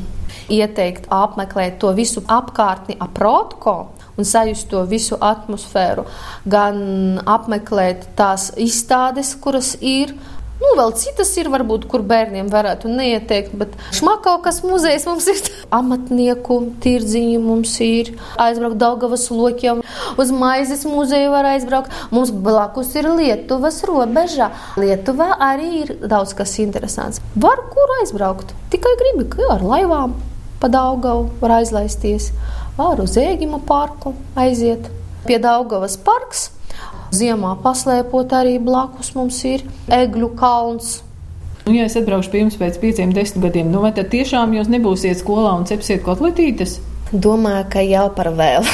Ieteikt 0.50 1.10
apmeklēt 1.14 1.78
to 1.82 1.92
visu 1.98 2.24
apkārtni 2.26 2.98
ap 3.02 3.18
Rotko, 3.22 3.76
un 4.20 4.28
sajust 4.28 4.68
to 4.72 4.84
visu 4.90 5.18
atmosfēru, 5.24 6.04
gan 6.50 7.22
apmeklēt 7.24 8.12
tās 8.20 8.52
izstādes, 8.60 9.36
kuras 9.40 9.76
ir. 9.80 10.14
Nu, 10.60 10.74
vēl 10.76 10.90
citas 11.00 11.30
ir, 11.40 11.48
varbūt, 11.48 11.86
kur 11.88 12.02
bērniem 12.04 12.50
varētu 12.52 12.90
neieteikt, 12.92 13.54
bet 13.56 13.78
šmakaukas 13.96 14.60
muzejs 14.66 15.06
mums 15.08 15.30
ir. 15.32 15.40
Amatnieku 15.72 16.58
tirdziņi 16.84 17.38
mums 17.40 17.78
ir. 17.86 18.12
Aizbraukt 18.44 18.76
Daugavas 18.82 19.30
lokiem, 19.32 19.80
uz 20.20 20.34
maizes 20.36 20.84
muzeju 20.90 21.32
var 21.32 21.48
aizbraukt. 21.54 21.96
Mums 22.12 22.34
blakus 22.36 22.92
ir 23.00 23.08
Lietuvas 23.08 23.80
robeža. 23.88 24.50
Lietuvā 24.82 25.30
arī 25.48 25.70
ir 25.86 25.94
daudz 26.04 26.36
kas 26.36 26.58
interesants. 26.60 27.24
Var 27.40 27.64
kur 27.72 27.96
aizbraukt? 28.02 28.52
Tikai 28.74 28.98
gribi, 29.00 29.30
ka 29.32 29.54
ar 29.56 29.64
laivām 29.64 30.20
pa 30.60 30.68
Daugavu 30.68 31.30
var 31.40 31.62
aizlaisties 31.62 32.34
var 32.80 33.02
uz 33.04 33.18
Ēgima 33.20 33.60
parku 33.68 34.14
aiziet. 34.40 34.88
Pie 35.28 35.36
Daugavas 35.44 35.98
parks 36.00 36.48
ziemā 37.16 37.56
paslēpot 37.64 38.32
arī 38.38 38.58
blakus 38.64 39.12
mums 39.18 39.42
ir 39.48 39.66
Egļu 39.92 40.32
kalns. 40.40 41.00
Nu, 41.66 41.76
ja 41.76 41.90
es 41.90 41.98
atbraukšu 42.00 42.32
pie 42.34 42.44
jums 42.46 42.58
pēc 42.58 42.80
pieciem, 42.82 43.12
desmit 43.14 43.44
gadiem, 43.50 43.68
nu 43.74 43.84
vai 43.84 43.92
tad 43.98 44.10
tiešām 44.14 44.56
jūs 44.58 44.72
nebūsiet 44.72 45.20
skolā 45.20 45.52
un 45.60 45.68
cepsiet 45.70 46.02
kotletītes? 46.06 46.80
Domāju, 47.12 47.68
ka 47.74 47.84
jau 47.86 48.08
par 48.16 48.32
vēl. 48.38 48.66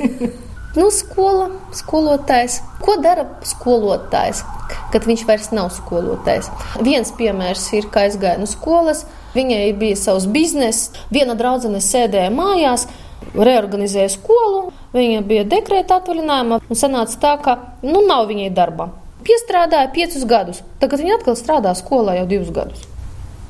nu, 0.78 0.86
skola, 0.94 1.50
skolotājs. 1.74 2.60
Ko 2.84 2.96
dara 3.02 3.26
skolotājs, 3.44 4.44
kad 4.92 5.08
viņš 5.08 5.26
vairs 5.28 5.50
nav 5.56 5.72
skolotājs? 5.74 6.48
Viens 6.84 7.12
piemērs 7.18 7.66
ir, 7.76 7.90
ka 7.92 8.06
aizgāja 8.06 8.40
no 8.40 8.48
skolas, 8.48 9.04
viņai 9.36 9.62
bija 9.80 9.98
savs 10.00 10.28
bizness, 10.30 10.92
viena 11.12 11.36
draudzene 11.36 11.82
sēdēja 11.84 12.32
mājās, 12.32 12.86
reorganizēja 13.34 14.12
skolu, 14.14 14.68
viņa 14.94 15.22
bija 15.28 15.46
dekrēta 15.48 16.00
atvaļinājumā, 16.00 16.60
un 16.68 16.78
sanāca 16.78 17.20
tā, 17.20 17.34
ka 17.44 17.56
nu, 17.86 18.04
nav 18.06 18.28
viņai 18.30 18.50
darba. 18.54 18.90
Piestrādāja 19.24 19.88
piecus 19.94 20.26
gadus, 20.28 20.60
tagad 20.82 21.00
viņa 21.00 21.18
atkal 21.18 21.38
strādā 21.40 21.72
skolā 21.78 22.18
jau 22.20 22.26
divus 22.28 22.52
gadus. 22.54 22.84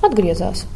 Atgriezās. 0.06 0.66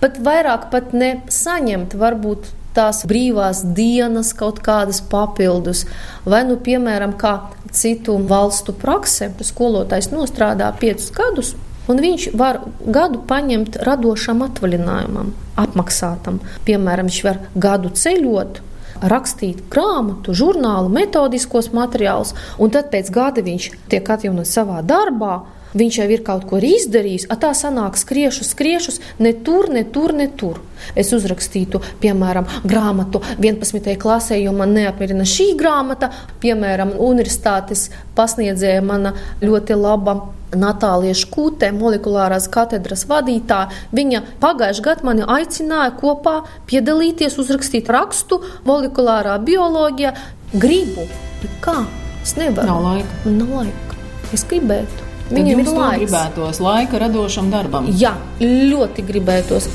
Pat 0.00 0.20
vairāk 0.22 0.70
pat 0.72 0.94
ne 0.96 1.18
saņemt, 1.32 1.96
varbūt 1.96 2.48
tās 2.76 3.04
brīvās 3.08 3.62
dienas, 3.76 4.32
kaut 4.36 4.60
kādas 4.64 5.00
papildus, 5.10 5.84
vai, 6.28 6.42
nu, 6.48 6.58
piemēram, 6.60 7.14
kā 7.16 7.38
citu 7.76 8.18
valstu 8.28 8.74
praksē, 8.76 9.30
skolotājs 9.44 10.10
nostrādā 10.12 10.68
piecus 10.80 11.08
gadus, 11.16 11.54
un 11.90 12.00
viņš 12.02 12.28
var 12.38 12.60
gadu 12.82 13.22
paņemt 13.28 13.80
radošam 13.86 14.44
atvaļinājumam, 14.46 15.32
apmaksātam. 15.60 16.40
Piemēram, 16.66 17.10
viņš 17.10 17.20
var 17.26 17.42
gadu 17.54 17.92
ceļot. 17.94 18.62
Rakstīt 18.96 19.66
grāmatu, 19.68 20.32
žurnālu, 20.32 20.88
metodiskos 20.88 21.68
materiālus, 21.76 22.32
un 22.56 22.72
tad 22.72 22.88
pēc 22.94 23.10
gada 23.12 23.44
viņš 23.44 23.66
tiek 23.92 24.08
atjaunots 24.08 24.54
savā 24.56 24.80
darbā, 24.80 25.42
viņš 25.74 25.98
jau 26.00 26.08
ir 26.12 26.22
kaut 26.26 26.46
ko 26.50 26.60
izdarījis, 26.62 27.26
a 27.32 27.36
tā 27.40 27.52
sanāk 27.56 27.98
skriešus, 27.98 28.52
skriešus, 28.54 29.00
ne 29.18 29.32
tur, 29.46 29.70
ne 29.72 29.84
tur, 29.84 30.14
ne 30.16 30.28
tur. 30.28 30.60
Es 30.94 31.12
uzrakstītu, 31.16 31.80
piemēram, 32.02 32.46
grāmatu 32.68 33.22
11. 33.38 33.96
klasē, 34.00 34.38
jo 34.42 34.52
man 34.56 34.74
neapmierina 34.76 35.26
šī 35.26 35.52
grāmata, 35.58 36.12
piemēram, 36.42 36.94
universitātes 37.00 37.88
pasniedzēja 38.16 38.84
mana 38.84 39.14
ļoti 39.42 39.78
laba 39.80 40.18
Natālija 40.56 41.16
Škūtē, 41.18 41.72
molekulārās 41.74 42.46
katedras 42.52 43.02
vadītāja, 43.10 43.72
viņa 43.96 44.22
pagājušajā 44.42 44.84
gadā 44.86 45.08
mani 45.08 45.26
aicināja 45.26 45.90
kopā 45.98 46.36
piedalīties, 46.70 47.38
uzrakstīt 47.42 47.90
rakstu 47.92 48.38
molekulārā 48.68 49.36
bioloģijā. 49.42 50.14
Gribu, 50.54 51.08
bet 51.42 51.58
kā? 51.64 51.80
Es 52.22 52.36
nevaru. 52.38 52.70
Nav 52.70 52.86
laika. 52.86 53.34
Nav 53.34 53.58
laika. 53.58 54.00
Es 54.34 54.46
gribētu. 54.46 55.05
Viņam 55.30 55.60
ir 55.60 55.70
laiks. 55.70 56.04
gribētos 56.04 56.60
laika 56.62 57.00
radošam 57.02 57.50
darbam. 57.50 57.88
Jā, 57.90 58.14
ļoti 58.40 59.02
gribētos. 59.08 59.66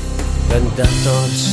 Gan 0.48 0.64
dators 0.78 1.44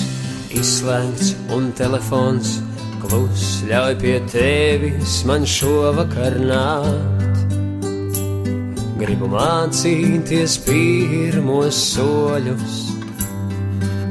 izslēgts 0.56 1.34
un 1.56 1.72
telefons 1.78 2.58
klus 3.04 3.62
ļauj 3.70 3.96
pie 4.02 4.18
tevis 4.32 5.24
man 5.28 5.46
šovakar 5.48 6.40
nākt. 6.42 7.56
Gribu 9.00 9.30
mācīties 9.32 10.58
pirmos 10.66 11.78
soļus 11.94 12.80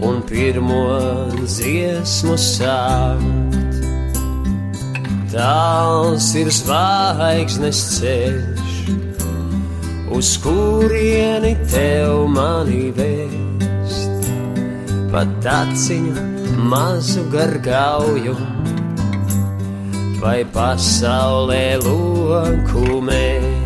un 0.04 0.22
pirmo 0.28 0.84
dziesmu 1.42 2.36
sākt. 2.40 3.56
Tāls 5.28 6.30
ir 6.40 6.48
zvaigznes 6.54 7.80
ceļš, 7.98 8.76
uz 10.10 10.36
kurieni 10.42 11.54
tev 11.70 12.24
mani 12.32 12.88
vēst. 12.96 14.30
Pat 15.12 15.46
aciņu 15.52 16.24
mazu 16.70 17.24
gargauju, 17.32 18.34
vai 20.22 20.42
pasaulē 20.56 21.78
loku 21.84 23.00
mēs. 23.08 23.57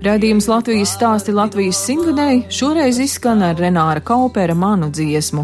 Radījums 0.00 0.46
Latvijas 0.48 0.94
stāsti 0.96 1.32
Latvijas 1.36 1.76
simtgadēji 1.84 2.46
šoreiz 2.56 2.96
izskan 3.04 3.42
ar 3.44 3.58
Renāra 3.60 4.00
Kaupera 4.00 4.54
manu 4.56 4.86
dziesmu. 4.88 5.42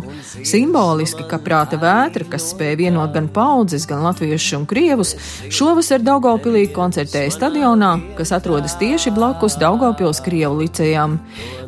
Simboliski, 0.49 1.27
ka 1.29 1.37
prāta 1.45 1.77
vētra, 1.77 2.25
kas 2.33 2.47
spēja 2.55 2.79
vienot 2.81 3.13
gan 3.13 3.29
paudzes, 3.29 3.85
gan 3.85 4.01
latviešus 4.07 4.57
un 4.57 4.65
krievus, 4.71 5.13
šovasar 5.53 6.01
Daugopilī 6.07 6.71
koncertēja 6.73 7.35
stadionā, 7.37 7.93
kas 8.17 8.33
atrodas 8.33 8.79
tieši 8.81 9.13
blakus 9.13 9.59
Daugopils 9.61 10.23
Krievu 10.25 10.63
licejām. 10.63 11.21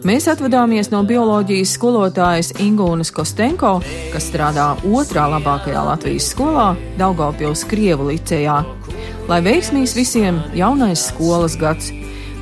Mēs 0.09 0.31
atvadāmies 0.33 0.89
no 0.89 1.05
bioloģijas 1.05 1.77
skolotājas 1.77 2.55
Ingūnas 2.57 3.13
Kostenko, 3.13 3.83
kas 4.17 4.33
strādā 4.33 4.73
otrā 4.89 5.29
labākajā 5.37 5.85
Latvijas 5.93 6.33
skolā 6.33 6.71
Daugopils 6.97 7.69
Krievu 7.69 8.09
licejā. 8.15 8.63
Lai 9.29 9.45
veiksmīs 9.45 9.93
visiem 9.93 10.41
jaunais 10.57 11.11
skolas 11.13 11.61
gads! 11.61 11.93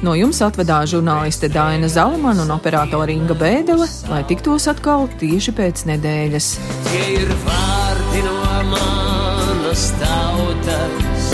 No 0.05 0.13
jums 0.13 0.43
atvedās 0.45 0.91
žurnāliste 0.93 1.49
Dāna 1.53 1.89
Zalamana 1.89 2.45
un 2.45 2.53
operātore 2.53 3.15
Inga 3.17 3.37
Bēdele, 3.39 3.89
lai 4.11 4.21
tiktos 4.29 4.69
atkal 4.69 5.09
tieši 5.21 5.55
pēc 5.57 5.87
nedēļas. 5.89 6.51
Tie 6.91 7.07
ir 7.15 7.33
vārdi 7.47 8.23
no 8.27 8.37
manas 8.75 9.89
tautas, 10.03 11.33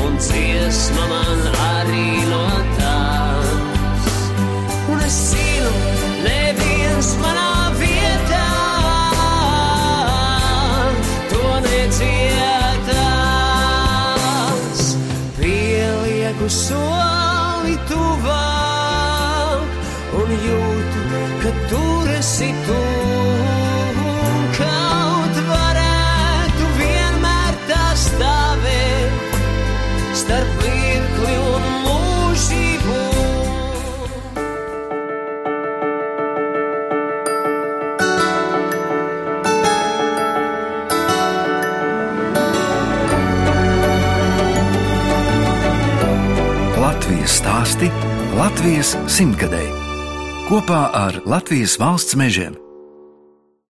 un 0.00 0.16
dziesma 0.16 1.12
man 1.12 1.57
Latvijas 48.38 48.92
simtgadēji 49.10 49.72
kopā 50.46 50.84
ar 50.94 51.16
Latvijas 51.26 51.74
valsts 51.82 52.14
mežiem. 52.14 52.67